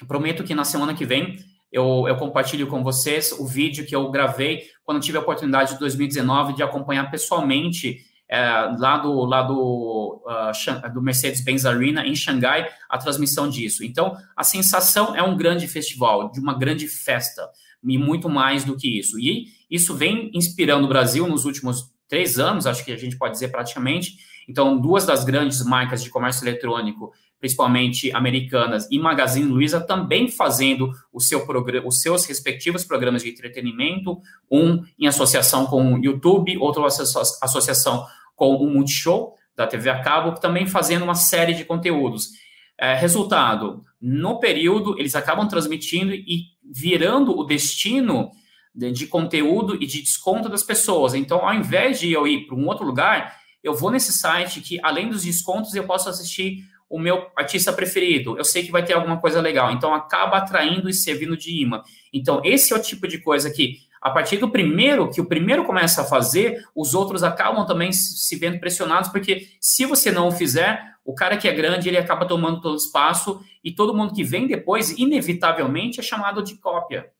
[0.07, 1.37] prometo que na semana que vem
[1.71, 5.79] eu, eu, compartilho com vocês o vídeo que eu gravei quando tive a oportunidade de
[5.79, 8.41] 2019 de acompanhar pessoalmente é,
[8.77, 13.83] lá do, lá do, uh, do Mercedes-Benz Arena em Xangai a transmissão disso.
[13.83, 17.49] Então, a sensação é um grande festival, de uma grande festa
[17.83, 19.19] e muito mais do que isso.
[19.19, 23.33] E isso vem inspirando o Brasil nos últimos três anos, acho que a gente pode
[23.33, 24.17] dizer praticamente.
[24.49, 30.91] Então, duas das grandes marcas de comércio eletrônico, principalmente americanas, e Magazine Luiza também fazendo
[31.13, 31.45] o seu
[31.85, 34.19] os seus respectivos programas de entretenimento,
[34.51, 38.05] um em associação com o YouTube, outro associação
[38.35, 42.29] com o Multishow da TV a cabo, também fazendo uma série de conteúdos.
[42.77, 48.31] É, resultado, no período, eles acabam transmitindo e virando o destino
[48.73, 51.13] de, conteúdo e de desconto das pessoas.
[51.13, 54.79] Então, ao invés de eu ir para um outro lugar, eu vou nesse site que,
[54.81, 58.37] além dos descontos, eu posso assistir o meu artista preferido.
[58.37, 59.71] Eu sei que vai ter alguma coisa legal.
[59.71, 61.83] Então, acaba atraindo e servindo de imã.
[62.11, 65.65] Então, esse é o tipo de coisa que, a partir do primeiro, que o primeiro
[65.65, 70.31] começa a fazer, os outros acabam também se vendo pressionados, porque se você não o
[70.31, 74.13] fizer, o cara que é grande, ele acaba tomando todo o espaço e todo mundo
[74.13, 77.11] que vem depois, inevitavelmente, é chamado de cópia,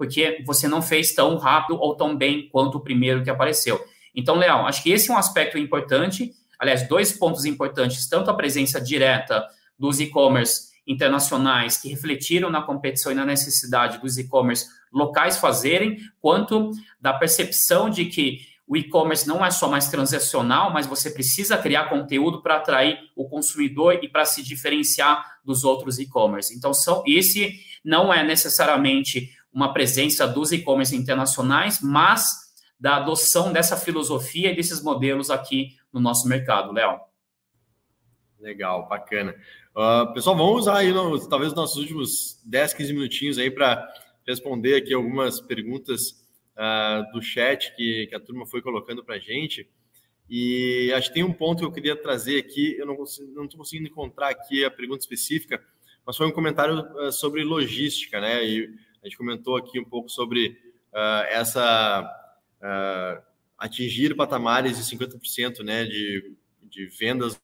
[0.00, 3.78] porque você não fez tão rápido ou tão bem quanto o primeiro que apareceu.
[4.14, 6.32] Então, Leal, acho que esse é um aspecto importante.
[6.58, 9.46] Aliás, dois pontos importantes, tanto a presença direta
[9.78, 16.70] dos e-commerce internacionais que refletiram na competição e na necessidade dos e-commerce locais fazerem, quanto
[16.98, 21.90] da percepção de que o e-commerce não é só mais transacional, mas você precisa criar
[21.90, 26.56] conteúdo para atrair o consumidor e para se diferenciar dos outros e-commerce.
[26.56, 33.76] Então, são, esse não é necessariamente uma presença dos e-commerce internacionais, mas da adoção dessa
[33.76, 37.00] filosofia e desses modelos aqui no nosso mercado, Léo.
[38.38, 39.34] Legal, bacana.
[39.74, 43.86] Uh, pessoal, vamos usar aí no, talvez nossos últimos 10, 15 minutinhos aí para
[44.26, 46.12] responder aqui algumas perguntas
[46.56, 49.68] uh, do chat que, que, a turma foi colocando para a gente.
[50.28, 53.88] E acho que tem um ponto que eu queria trazer aqui, eu não estou conseguindo
[53.88, 55.62] encontrar aqui a pergunta específica,
[56.06, 58.42] mas foi um comentário uh, sobre logística, né?
[58.44, 58.70] E
[59.02, 60.58] a gente comentou aqui um pouco sobre
[60.92, 62.16] uh, essa
[63.56, 67.40] atingir patamares de 50% né, de, de vendas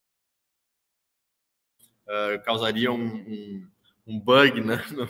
[2.07, 3.69] uh, causaria um, um,
[4.07, 5.09] um, bug né, no,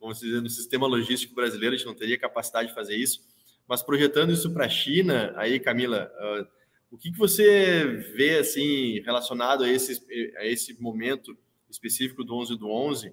[0.00, 3.26] vamos dizer, no sistema logístico brasileiro, a gente não teria capacidade de fazer isso.
[3.68, 6.46] Mas projetando isso para a China, aí, Camila, uh,
[6.90, 7.84] o que, que você
[8.16, 10.02] vê assim relacionado a esse,
[10.38, 11.36] a esse momento
[11.68, 13.12] específico do 11 do 11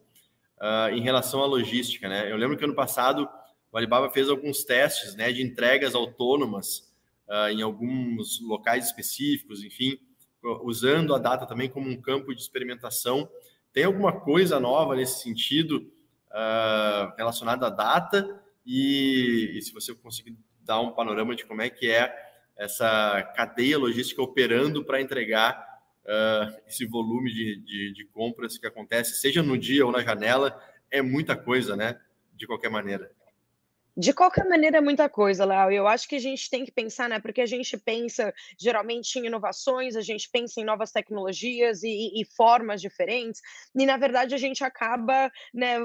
[0.61, 2.31] uh, em relação à logística, né?
[2.31, 3.29] Eu lembro que ano passado
[3.71, 6.93] o Alibaba fez alguns testes, né, de entregas autônomas
[7.27, 9.99] uh, em alguns locais específicos, enfim,
[10.63, 13.29] usando a data também como um campo de experimentação.
[13.73, 15.91] Tem alguma coisa nova nesse sentido
[16.31, 18.41] uh, relacionada à data?
[18.65, 22.13] E, e se você conseguir dar um panorama de como é que é
[22.57, 25.74] essa cadeia logística operando para entregar
[26.05, 30.59] uh, esse volume de, de, de, compras que acontece, seja no dia ou na janela,
[30.89, 31.99] é muita coisa, né?
[32.33, 33.11] De qualquer maneira.
[33.97, 35.71] De qualquer maneira, é muita coisa, Léo.
[35.71, 37.17] Eu acho que a gente tem que pensar, né?
[37.17, 42.25] Porque a gente pensa geralmente em inovações, a gente pensa em novas tecnologias e, e
[42.25, 43.41] formas diferentes,
[43.73, 45.77] e na verdade a gente acaba né,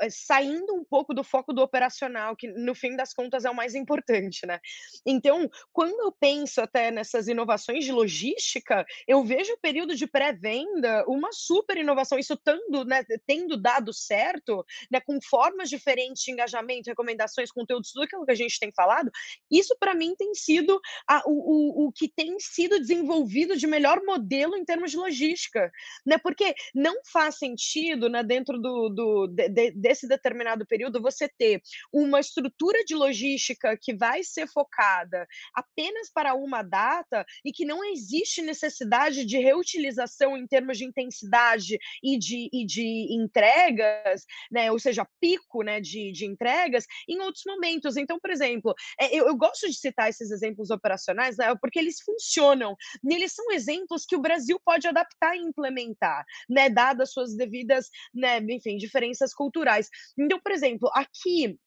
[0.00, 3.54] eh, saindo um pouco do foco do operacional, que no fim das contas é o
[3.54, 4.60] mais importante, né?
[5.04, 11.04] Então, quando eu penso até nessas inovações de logística, eu vejo o período de pré-venda
[11.08, 16.88] uma super inovação, isso tendo, né, tendo dado certo, né, com formas diferentes de engajamento,
[16.88, 19.10] recomendações conteúdos, tudo aquilo que a gente tem falado,
[19.50, 20.78] isso para mim tem sido
[21.08, 25.72] a, o, o, o que tem sido desenvolvido de melhor modelo em termos de logística,
[26.04, 26.18] né?
[26.18, 32.20] Porque não faz sentido, né, dentro do, do de, desse determinado período, você ter uma
[32.20, 38.42] estrutura de logística que vai ser focada apenas para uma data e que não existe
[38.42, 44.70] necessidade de reutilização em termos de intensidade e de, e de entregas, né?
[44.70, 47.96] Ou seja, pico né, de, de entregas em outros momentos.
[47.96, 52.00] Então, por exemplo, é, eu, eu gosto de citar esses exemplos operacionais né, porque eles
[52.00, 52.76] funcionam.
[53.08, 56.68] Eles são exemplos que o Brasil pode adaptar e implementar, né?
[56.68, 59.88] Dadas suas devidas, né, enfim, diferenças culturais.
[60.18, 61.58] Então, por exemplo, aqui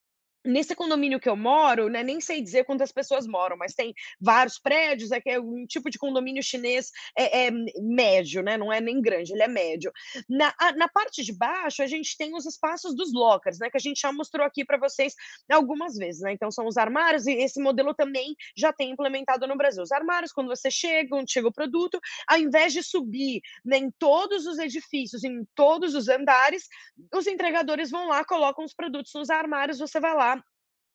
[0.45, 4.57] Nesse condomínio que eu moro, né, nem sei dizer quantas pessoas moram, mas tem vários
[4.57, 8.79] prédios, é que é um tipo de condomínio chinês é, é médio, né, não é
[8.79, 9.91] nem grande, ele é médio.
[10.29, 13.75] Na, a, na parte de baixo, a gente tem os espaços dos lockers, né, que
[13.75, 15.13] a gente já mostrou aqui para vocês
[15.51, 19.57] algumas vezes, né, então são os armários, e esse modelo também já tem implementado no
[19.57, 19.83] Brasil.
[19.83, 23.91] Os armários, quando você chega, onde chega o produto, ao invés de subir né, em
[23.91, 26.67] todos os edifícios, em todos os andares,
[27.13, 30.38] os entregadores vão lá, colocam os produtos nos armários, você vai lá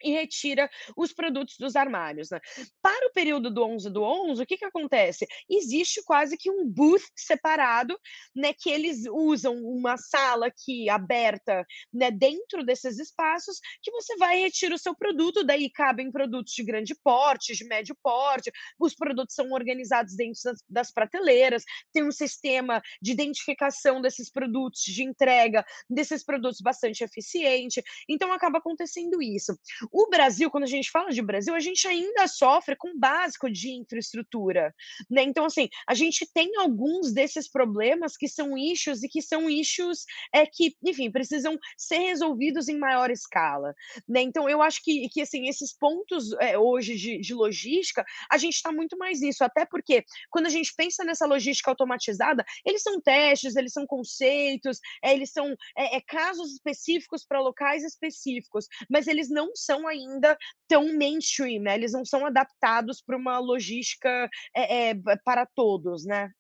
[0.04, 2.30] e retira os produtos dos armários.
[2.30, 2.40] Né?
[2.82, 5.26] Para o período do 11 do 11, o que, que acontece?
[5.48, 7.98] Existe quase que um booth separado,
[8.34, 14.38] né, que eles usam uma sala aqui aberta né, dentro desses espaços, que você vai
[14.38, 18.94] e retira o seu produto, daí cabem produtos de grande porte, de médio porte, os
[18.94, 25.02] produtos são organizados dentro das, das prateleiras, tem um sistema de identificação desses produtos, de
[25.02, 29.56] entrega desses produtos bastante eficiente, então acaba acontecendo isso.
[29.94, 33.48] O Brasil, quando a gente fala de Brasil, a gente ainda sofre com o básico
[33.48, 34.74] de infraestrutura,
[35.08, 35.22] né?
[35.22, 40.04] Então, assim, a gente tem alguns desses problemas que são issues e que são issues
[40.34, 43.72] é, que, enfim, precisam ser resolvidos em maior escala,
[44.08, 44.20] né?
[44.20, 48.54] Então, eu acho que, que assim, esses pontos é, hoje de, de logística, a gente
[48.54, 53.00] está muito mais nisso, até porque quando a gente pensa nessa logística automatizada, eles são
[53.00, 59.06] testes, eles são conceitos, é, eles são é, é casos específicos para locais específicos, mas
[59.06, 60.36] eles não são ainda
[60.68, 61.74] tão mainstream, né?
[61.74, 66.30] Eles não são adaptados para uma logística é, é, para todos, né?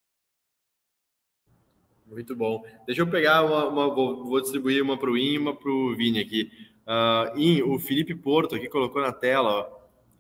[2.06, 2.62] Muito bom.
[2.86, 5.96] Deixa eu pegar uma, uma vou, vou, distribuir uma para o In uma para o
[5.96, 6.50] Vini aqui.
[6.86, 9.66] Uh, In, o Felipe Porto aqui colocou na tela,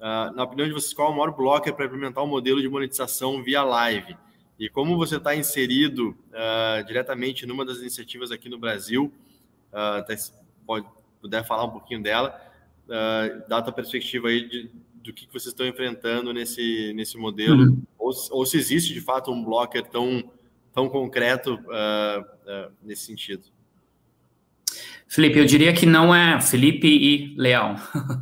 [0.00, 2.68] uh, na opinião de vocês, qual é o maior blocker para implementar um modelo de
[2.68, 4.16] monetização via live?
[4.58, 9.12] E como você está inserido uh, diretamente numa das iniciativas aqui no Brasil,
[9.70, 10.32] uh,
[10.66, 10.86] pode
[11.20, 12.38] puder falar um pouquinho dela,
[12.88, 14.70] uh, dá a tua perspectiva aí de,
[15.02, 17.82] do que, que vocês estão enfrentando nesse, nesse modelo, uhum.
[17.98, 20.30] ou, ou, se existe de fato um blocker tão,
[20.72, 23.44] tão concreto uh, uh, nesse sentido.
[25.06, 27.76] Felipe, eu diria que não é Felipe e Leal.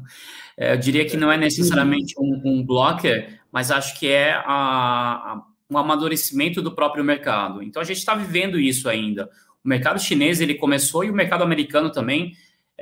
[0.59, 5.43] eu diria que não é necessariamente um, um blocker, mas acho que é a, a,
[5.71, 7.63] um amadurecimento do próprio mercado.
[7.63, 9.31] Então a gente está vivendo isso ainda.
[9.65, 12.33] O mercado chinês ele começou e o mercado americano também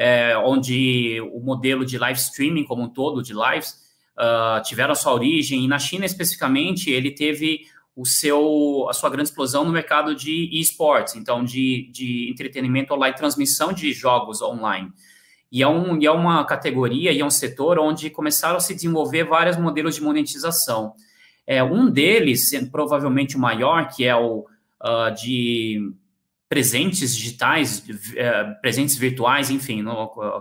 [0.01, 3.77] é, onde o modelo de live streaming como um todo, de lives,
[4.19, 9.11] uh, tiveram a sua origem, e na China especificamente, ele teve o seu, a sua
[9.11, 14.91] grande explosão no mercado de esportes, então de, de entretenimento online, transmissão de jogos online.
[15.53, 18.75] E é, um, e é uma categoria e é um setor onde começaram a se
[18.75, 20.95] desenvolver vários modelos de monetização.
[21.47, 24.47] É, um deles, provavelmente o maior, que é o
[24.83, 25.93] uh, de
[26.51, 27.85] presentes digitais,
[28.17, 29.85] é, presentes virtuais, enfim,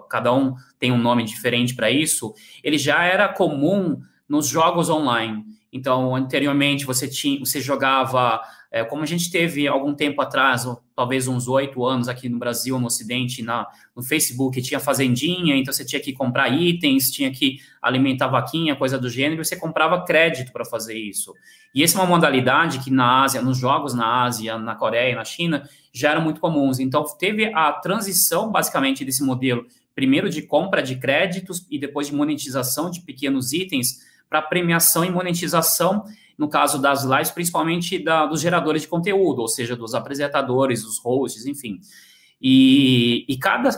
[0.09, 2.33] cada um tem um nome diferente para isso,
[2.63, 5.45] ele já era comum nos jogos online.
[5.71, 8.41] Então, anteriormente, você, tinha, você jogava,
[8.71, 12.79] é, como a gente teve algum tempo atrás, talvez uns oito anos aqui no Brasil,
[12.79, 17.59] no Ocidente, na, no Facebook, tinha fazendinha, então você tinha que comprar itens, tinha que
[17.79, 21.35] alimentar vaquinha, coisa do gênero, e você comprava crédito para fazer isso.
[21.73, 25.23] E essa é uma modalidade que na Ásia, nos jogos na Ásia, na Coreia, na
[25.23, 26.79] China, já eram muito comuns.
[26.79, 29.65] Então, teve a transição, basicamente, desse modelo,
[29.95, 35.09] primeiro de compra de créditos e depois de monetização de pequenos itens, para premiação e
[35.09, 36.05] monetização,
[36.37, 40.99] no caso das lives, principalmente da, dos geradores de conteúdo, ou seja, dos apresentadores, dos
[40.99, 41.79] hosts, enfim.
[42.41, 43.69] E, e, cada,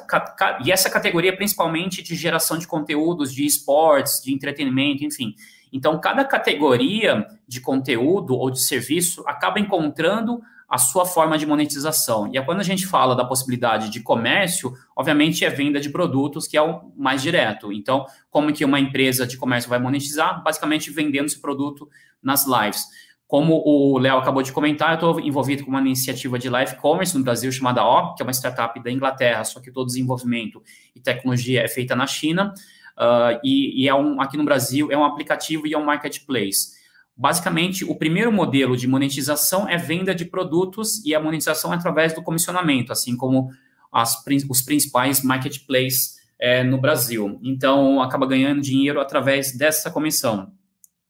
[0.63, 5.33] e essa categoria principalmente de geração de conteúdos, de esportes, de entretenimento, enfim.
[5.73, 10.41] Então, cada categoria de conteúdo ou de serviço acaba encontrando
[10.71, 12.31] a sua forma de monetização.
[12.33, 16.47] E é quando a gente fala da possibilidade de comércio, obviamente é venda de produtos,
[16.47, 17.73] que é o mais direto.
[17.73, 20.41] Então, como que uma empresa de comércio vai monetizar?
[20.41, 21.89] Basicamente vendendo esse produto
[22.23, 22.85] nas lives.
[23.27, 27.17] Como o Léo acabou de comentar, eu estou envolvido com uma iniciativa de live commerce
[27.17, 30.63] no Brasil chamada O, que é uma startup da Inglaterra, só que todo desenvolvimento
[30.95, 32.53] e tecnologia é feita na China.
[32.97, 36.79] uh, e, e, é um, aqui no Brasil é um aplicativo e é um marketplace.
[37.21, 42.15] Basicamente, o primeiro modelo de monetização é venda de produtos e a monetização é através
[42.15, 43.51] do comissionamento, assim como
[43.91, 44.15] as,
[44.49, 47.39] os principais marketplaces é, no Brasil.
[47.43, 50.51] Então, acaba ganhando dinheiro através dessa comissão.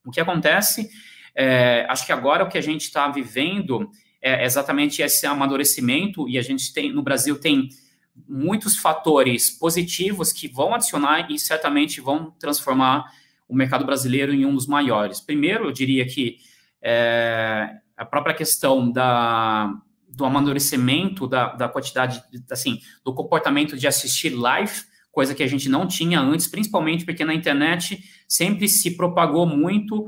[0.05, 0.89] O que acontece,
[1.34, 3.89] é, acho que agora o que a gente está vivendo
[4.22, 7.70] é exatamente esse amadurecimento, e a gente tem, no Brasil, tem
[8.28, 13.05] muitos fatores positivos que vão adicionar e certamente vão transformar
[13.52, 15.20] o mercado brasileiro em um dos maiores.
[15.20, 16.38] Primeiro, eu diria que
[16.82, 19.72] é, a própria questão da,
[20.08, 24.72] do amadurecimento da, da quantidade, assim, do comportamento de assistir live,
[25.12, 30.08] coisa que a gente não tinha antes, principalmente porque na internet sempre se propagou muito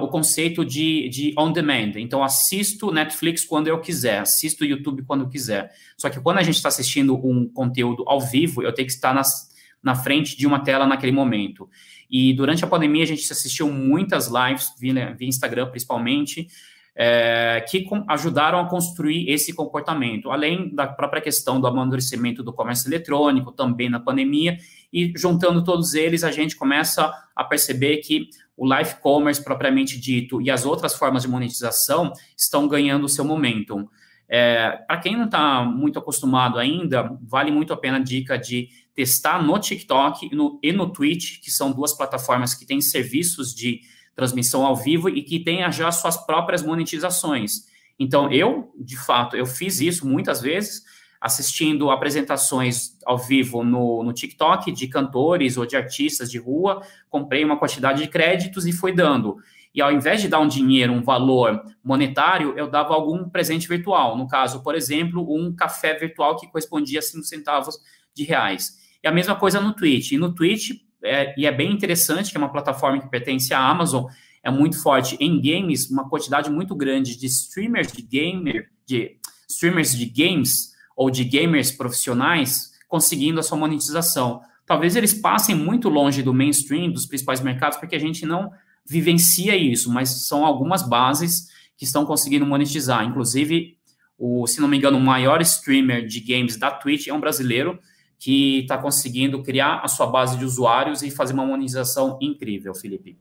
[0.00, 1.94] o conceito de, de on demand.
[1.96, 5.72] Então, assisto Netflix quando eu quiser, assisto YouTube quando eu quiser.
[5.96, 9.12] Só que quando a gente está assistindo um conteúdo ao vivo, eu tenho que estar
[9.12, 9.50] nas,
[9.82, 11.68] na frente de uma tela naquele momento.
[12.10, 16.48] E durante a pandemia a gente assistiu muitas lives via, via Instagram principalmente,
[16.94, 22.52] é, que com, ajudaram a construir esse comportamento, além da própria questão do amadurecimento do
[22.52, 24.58] comércio eletrônico, também na pandemia,
[24.92, 30.42] e juntando todos eles, a gente começa a perceber que o live commerce propriamente dito
[30.42, 33.88] e as outras formas de monetização estão ganhando o seu momentum.
[34.32, 38.68] É, Para quem não está muito acostumado ainda, vale muito a pena a dica de
[38.94, 43.52] testar no TikTok e no, e no Twitch, que são duas plataformas que têm serviços
[43.52, 43.80] de
[44.14, 47.64] transmissão ao vivo e que tenha já suas próprias monetizações.
[47.98, 50.82] Então, eu, de fato, eu fiz isso muitas vezes,
[51.20, 57.44] assistindo apresentações ao vivo no, no TikTok de cantores ou de artistas de rua, comprei
[57.44, 59.38] uma quantidade de créditos e fui dando.
[59.74, 64.16] E ao invés de dar um dinheiro, um valor monetário, eu dava algum presente virtual.
[64.16, 67.78] No caso, por exemplo, um café virtual que correspondia a 5 centavos
[68.14, 68.78] de reais.
[69.02, 70.12] E a mesma coisa no Twitch.
[70.12, 70.70] E no Twitch,
[71.04, 74.06] é, e é bem interessante, que é uma plataforma que pertence à Amazon,
[74.42, 79.18] é muito forte em games, uma quantidade muito grande de streamers de gamer, de
[79.48, 84.40] streamers de games ou de gamers profissionais conseguindo a sua monetização.
[84.66, 88.50] Talvez eles passem muito longe do mainstream, dos principais mercados, porque a gente não
[88.90, 93.04] vivencia isso, mas são algumas bases que estão conseguindo monetizar.
[93.04, 93.78] Inclusive,
[94.18, 97.78] o, se não me engano, o maior streamer de games da Twitch é um brasileiro,
[98.18, 103.16] que está conseguindo criar a sua base de usuários e fazer uma monetização incrível, Felipe.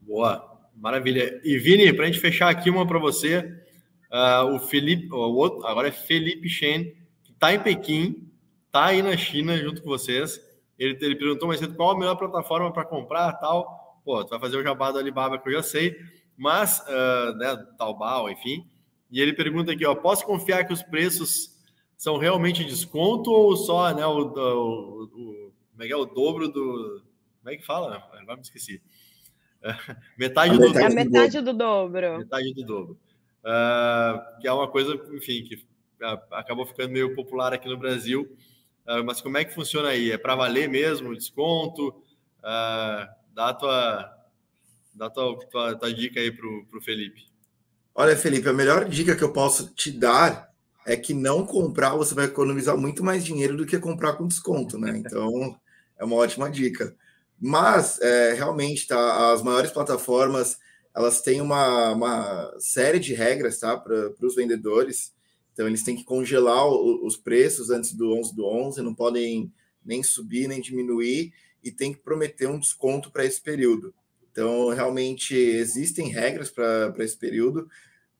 [0.00, 1.38] Boa, maravilha.
[1.44, 3.40] E Vini, para a gente fechar aqui uma para você,
[4.10, 8.26] uh, o Felipe, o outro, agora é Felipe Shen, que está em Pequim,
[8.66, 10.40] está aí na China junto com vocês.
[10.78, 13.79] Ele, ele perguntou mais cedo qual a melhor plataforma para comprar tal.
[14.04, 15.96] Pô, tu vai fazer o jabá do Alibaba que eu já sei,
[16.36, 18.66] mas, uh, né, Taobao, enfim.
[19.10, 21.58] E ele pergunta aqui, ó, posso confiar que os preços
[21.96, 26.48] são realmente desconto ou só né, o, o, o, como é que é, o dobro
[26.48, 27.02] do.
[27.38, 27.96] Como é que fala?
[28.12, 28.82] Agora me esqueci.
[30.18, 32.18] metade, do, é metade do dobro.
[32.18, 32.98] Metade do dobro.
[33.40, 35.62] Uh, que é uma coisa, enfim, que
[36.30, 38.22] acabou ficando meio popular aqui no Brasil.
[38.86, 40.10] Uh, mas como é que funciona aí?
[40.10, 41.88] É para valer mesmo desconto?
[42.38, 44.16] Uh, dá a tua,
[44.94, 47.22] dá a tua, tua, tua dica aí para o Felipe.
[47.94, 50.50] Olha, Felipe, a melhor dica que eu posso te dar
[50.86, 54.78] é que não comprar você vai economizar muito mais dinheiro do que comprar com desconto,
[54.78, 54.98] né?
[54.98, 55.56] Então
[55.98, 56.94] é uma ótima dica.
[57.40, 59.32] Mas é, realmente, tá?
[59.32, 60.58] As maiores plataformas
[60.94, 63.74] elas têm uma, uma série de regras, tá?
[63.74, 65.14] Para os vendedores.
[65.54, 69.50] Então eles têm que congelar o, os preços antes do 11 do 11, não podem
[69.82, 71.32] nem subir nem diminuir
[71.62, 73.94] e tem que prometer um desconto para esse período.
[74.30, 77.68] Então realmente existem regras para esse período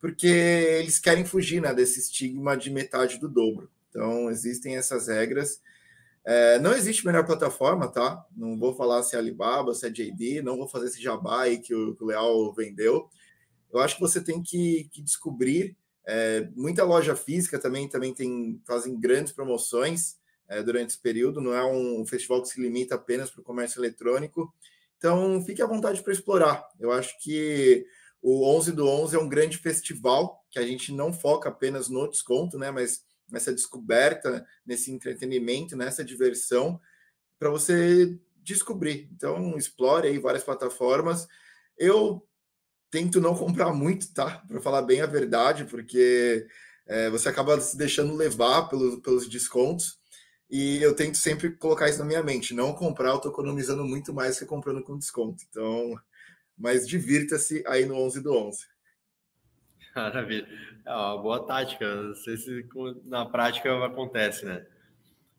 [0.00, 3.70] porque eles querem fugir né, desse estigma de metade do dobro.
[3.90, 5.60] Então, existem essas regras.
[6.24, 8.24] É, não existe melhor plataforma, tá?
[8.34, 11.58] Não vou falar se é Alibaba, se é JD, não vou fazer esse jabá aí
[11.58, 13.08] que o, que o Leal vendeu.
[13.70, 15.76] Eu acho que você tem que, que descobrir.
[16.06, 20.16] É, muita loja física também, também tem, fazem grandes promoções
[20.50, 21.40] é, durante esse período.
[21.40, 24.52] Não é um festival que se limita apenas para o comércio eletrônico.
[24.98, 26.62] Então, fique à vontade para explorar.
[26.78, 27.86] Eu acho que
[28.20, 32.10] o 11 do 11 é um grande festival que a gente não foca apenas no
[32.10, 36.78] desconto, né, mas nessa descoberta, nesse entretenimento, nessa diversão,
[37.38, 39.08] para você descobrir.
[39.12, 41.26] Então, explore aí várias plataformas.
[41.78, 42.26] Eu
[42.90, 44.42] tento não comprar muito, tá?
[44.48, 46.46] Para falar bem a verdade, porque
[46.86, 49.99] é, você acaba se deixando levar pelos, pelos descontos.
[50.50, 52.52] E eu tento sempre colocar isso na minha mente.
[52.52, 55.44] Não comprar, eu estou economizando muito mais que comprando com desconto.
[55.48, 55.94] Então,
[56.58, 58.66] mas divirta-se aí no 11 do 11.
[59.94, 60.48] Maravilha.
[60.84, 61.94] É uma boa tática.
[61.94, 62.66] Não sei se
[63.04, 64.66] na prática acontece, né?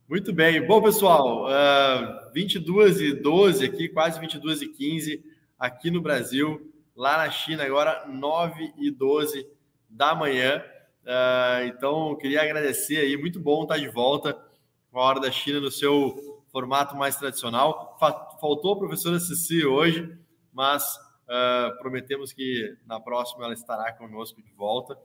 [0.07, 0.65] Muito bem.
[0.65, 5.23] Bom, pessoal, uh, 22 e 12 aqui, quase 22 e 15
[5.59, 6.73] aqui no Brasil.
[6.95, 9.45] Lá na China, agora 9 e 12
[9.89, 10.63] da manhã.
[11.03, 13.17] Uh, então, queria agradecer aí.
[13.17, 14.50] Muito bom estar de volta
[14.93, 17.97] a Hora da China no seu formato mais tradicional.
[18.39, 20.17] Faltou a professora Ceci hoje,
[20.51, 20.83] mas
[21.27, 24.97] uh, prometemos que na próxima ela estará conosco de volta.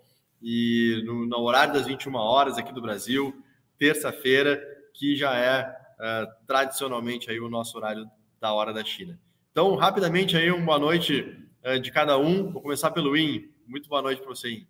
[0.43, 3.35] E no, no horário das 21 horas aqui do Brasil,
[3.79, 4.61] terça-feira,
[4.93, 8.07] que já é uh, tradicionalmente aí o nosso horário
[8.41, 9.19] da hora da China.
[9.53, 12.51] Então, rapidamente aí, uma boa noite uh, de cada um.
[12.51, 13.49] Vou começar pelo In.
[13.67, 14.67] Muito boa noite para você, In.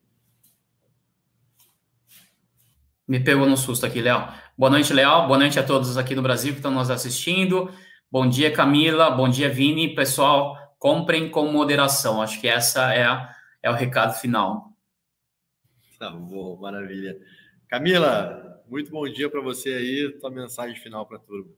[3.09, 4.29] Me pegou no susto aqui, Léo.
[4.59, 5.27] Boa noite, Léo.
[5.27, 7.71] Boa noite a todos aqui no Brasil que estão nos assistindo.
[8.11, 9.11] Bom dia, Camila.
[9.11, 9.95] Bom dia, Vini.
[9.95, 12.23] Pessoal, comprem com moderação.
[12.23, 14.73] Acho que essa é, a, é o recado final.
[15.99, 17.19] Tá bom, maravilha.
[17.69, 20.17] Camila, muito bom dia para você aí.
[20.19, 21.51] Tua mensagem final para a turma.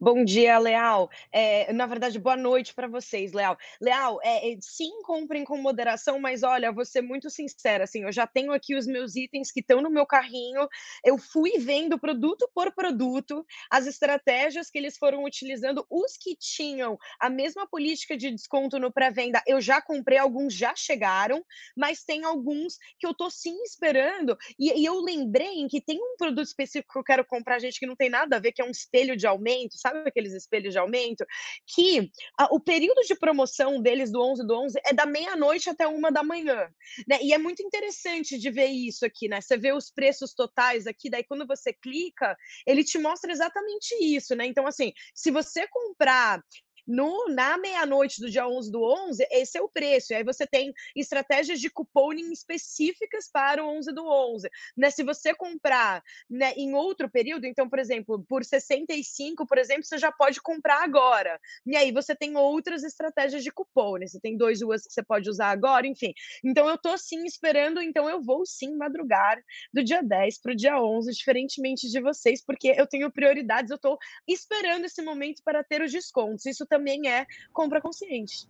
[0.00, 1.08] Bom dia, Leal.
[1.32, 3.56] É, na verdade, boa noite para vocês, Leal.
[3.80, 8.12] Leal, é, é, sim, comprem com moderação, mas olha, vou ser muito sincera, assim, eu
[8.12, 10.68] já tenho aqui os meus itens que estão no meu carrinho,
[11.04, 16.98] eu fui vendo produto por produto, as estratégias que eles foram utilizando, os que tinham
[17.20, 21.42] a mesma política de desconto no pré-venda, eu já comprei, alguns já chegaram,
[21.76, 25.98] mas tem alguns que eu tô sim esperando, e, e eu lembrei em que tem
[25.98, 28.60] um produto específico que eu quero comprar, gente, que não tem nada a ver, que
[28.60, 30.08] é um espelho de aumento, sabe?
[30.08, 31.24] aqueles espelhos de aumento?
[31.66, 35.86] Que a, o período de promoção deles do 11 do 11 é da meia-noite até
[35.86, 36.68] uma da manhã,
[37.06, 37.18] né?
[37.22, 39.40] E é muito interessante de ver isso aqui, né?
[39.40, 42.36] Você vê os preços totais aqui, daí quando você clica,
[42.66, 44.46] ele te mostra exatamente isso, né?
[44.46, 46.42] Então, assim, se você comprar
[46.86, 50.12] no, na meia-noite do dia 11 do 11, esse é o preço.
[50.12, 54.48] E aí você tem estratégias de couponing específicas para o 11 do 11.
[54.76, 54.90] Né?
[54.90, 59.98] Se você comprar né, em outro período, então, por exemplo, por 65, por exemplo, você
[59.98, 61.40] já pode comprar agora.
[61.66, 64.06] E aí você tem outras estratégias de couponing.
[64.06, 66.12] Você tem dois UAs que você pode usar agora, enfim.
[66.44, 69.38] Então, eu estou sim esperando, então eu vou sim madrugar
[69.72, 73.76] do dia 10 para o dia 11, diferentemente de vocês, porque eu tenho prioridades, eu
[73.76, 73.98] estou
[74.28, 76.46] esperando esse momento para ter os descontos.
[76.46, 78.48] Isso também é compra consciente.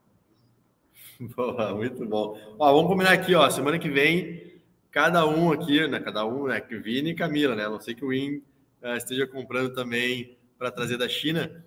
[1.36, 2.38] Boa, muito bom.
[2.58, 6.58] Ó, vamos combinar aqui, ó, semana que vem, cada um aqui, né, cada um, né,
[6.60, 8.42] que Vini e Camila, né, não sei que o Win
[8.82, 11.64] uh, esteja comprando também para trazer da China,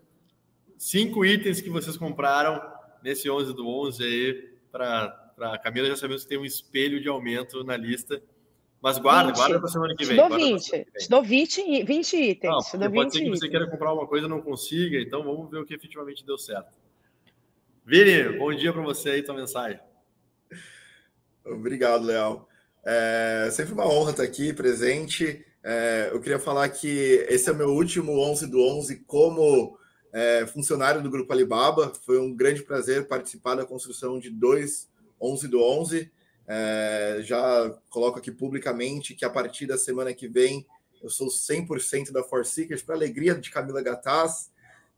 [0.78, 2.60] cinco itens que vocês compraram
[3.04, 7.08] nesse 11 do 11 aí, para a Camila, já sabemos que tem um espelho de
[7.08, 8.22] aumento na lista,
[8.88, 9.36] mas guarda, 20.
[9.36, 10.16] guarda para semana que vem.
[10.16, 12.74] Te dou 20, te dou 20, 20 itens.
[12.74, 15.58] Não, pode ser que você queira comprar uma coisa e não consiga, então vamos ver
[15.58, 16.72] o que efetivamente deu certo.
[17.86, 19.78] Vini, bom dia para você aí, tua mensagem.
[21.44, 22.48] Obrigado, Leal.
[22.86, 25.46] É sempre uma honra estar aqui presente.
[25.62, 29.78] É, eu queria falar que esse é o meu último 11 do 11 como
[30.14, 31.92] é, funcionário do Grupo Alibaba.
[32.06, 34.90] Foi um grande prazer participar da construção de dois
[35.20, 36.10] 11 do 11.
[36.48, 40.66] É, já coloco aqui publicamente que a partir da semana que vem
[41.02, 44.52] eu sou 100% da Force Seekers, para alegria de Camila Gataz.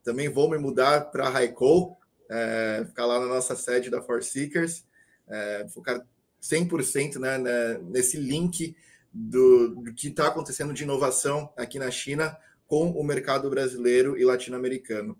[0.04, 1.98] Também vou me mudar para a Raikol,
[2.30, 4.86] é, ficar lá na nossa sede da Force Seekers,
[5.28, 6.06] é, focar
[6.42, 8.76] 100% né, né, nesse link
[9.12, 14.24] do, do que está acontecendo de inovação aqui na China com o mercado brasileiro e
[14.24, 15.18] latino-americano.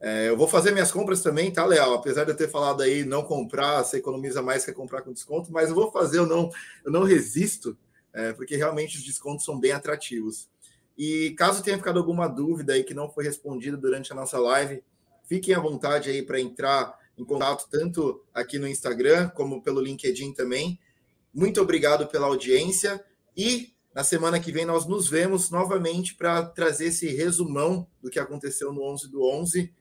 [0.00, 1.92] É, eu vou fazer minhas compras também, tá, Leal?
[1.92, 5.52] Apesar de eu ter falado aí não comprar, você economiza mais que comprar com desconto,
[5.52, 6.50] mas eu vou fazer, eu não,
[6.82, 7.76] eu não resisto,
[8.12, 10.48] é, porque realmente os descontos são bem atrativos.
[10.96, 14.82] E caso tenha ficado alguma dúvida aí que não foi respondida durante a nossa live,
[15.24, 20.32] fiquem à vontade aí para entrar em contato tanto aqui no Instagram como pelo LinkedIn
[20.32, 20.80] também.
[21.32, 23.04] Muito obrigado pela audiência
[23.36, 28.18] e na semana que vem nós nos vemos novamente para trazer esse resumão do que
[28.18, 29.72] aconteceu no 11 do 11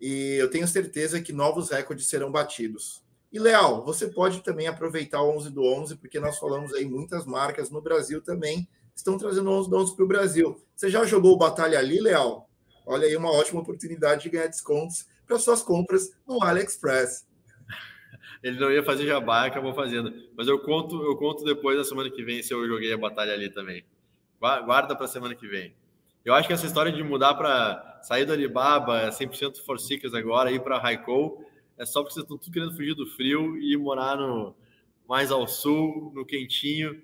[0.00, 3.02] e eu tenho certeza que novos recordes serão batidos.
[3.32, 7.26] E Leal, você pode também aproveitar o 11 do 11, porque nós falamos aí muitas
[7.26, 10.60] marcas no Brasil também estão trazendo 11 do 11 para o Brasil.
[10.74, 12.48] Você já jogou o Batalha ali, Leal?
[12.86, 17.28] Olha aí uma ótima oportunidade de ganhar descontos para suas compras no AliExpress.
[18.42, 20.10] Ele não ia fazer jabá, acabou fazendo.
[20.36, 23.34] Mas eu conto, eu conto depois da semana que vem se eu joguei a batalha
[23.34, 23.84] ali também.
[24.40, 25.74] Guarda para a semana que vem.
[26.28, 30.52] Eu acho que essa história de mudar para sair do Alibaba, 100% For Seekers agora,
[30.52, 31.42] ir para Raikkow,
[31.78, 34.54] é só porque vocês estão tudo querendo fugir do frio e morar no,
[35.08, 37.00] mais ao sul, no quentinho,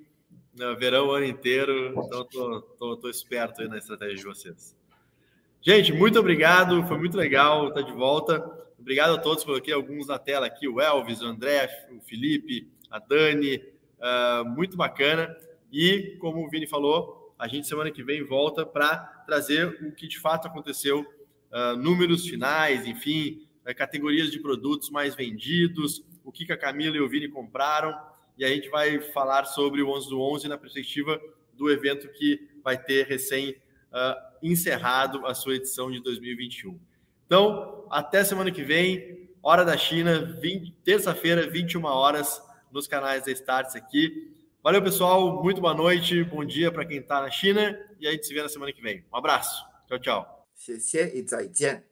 [0.54, 1.94] no verão o ano inteiro.
[2.04, 4.76] Então, tô, tô, tô esperto aí na estratégia de vocês.
[5.62, 8.44] Gente, muito obrigado, foi muito legal estar de volta.
[8.78, 12.98] Obrigado a todos, coloquei alguns na tela aqui, o Elvis, o André, o Felipe, a
[12.98, 15.34] Dani, uh, muito bacana.
[15.72, 18.96] E, como o Vini falou, a gente semana que vem volta para
[19.26, 25.14] trazer o que de fato aconteceu, uh, números finais, enfim, uh, categorias de produtos mais
[25.14, 27.94] vendidos, o que, que a Camila e o Vini compraram,
[28.36, 31.20] e a gente vai falar sobre o 11 do 11 na perspectiva
[31.52, 36.78] do evento que vai ter recém uh, encerrado a sua edição de 2021.
[37.26, 40.38] Então, até semana que vem, hora da China,
[40.84, 42.42] terça-feira, 21 horas,
[42.74, 44.33] nos canais da Starts aqui.
[44.63, 45.41] Valeu, pessoal.
[45.43, 48.41] Muito boa noite, bom dia para quem está na China e a gente se vê
[48.41, 49.05] na semana que vem.
[49.11, 49.65] Um abraço.
[49.87, 50.39] Tchau, tchau.
[50.59, 51.85] 谢谢，再见。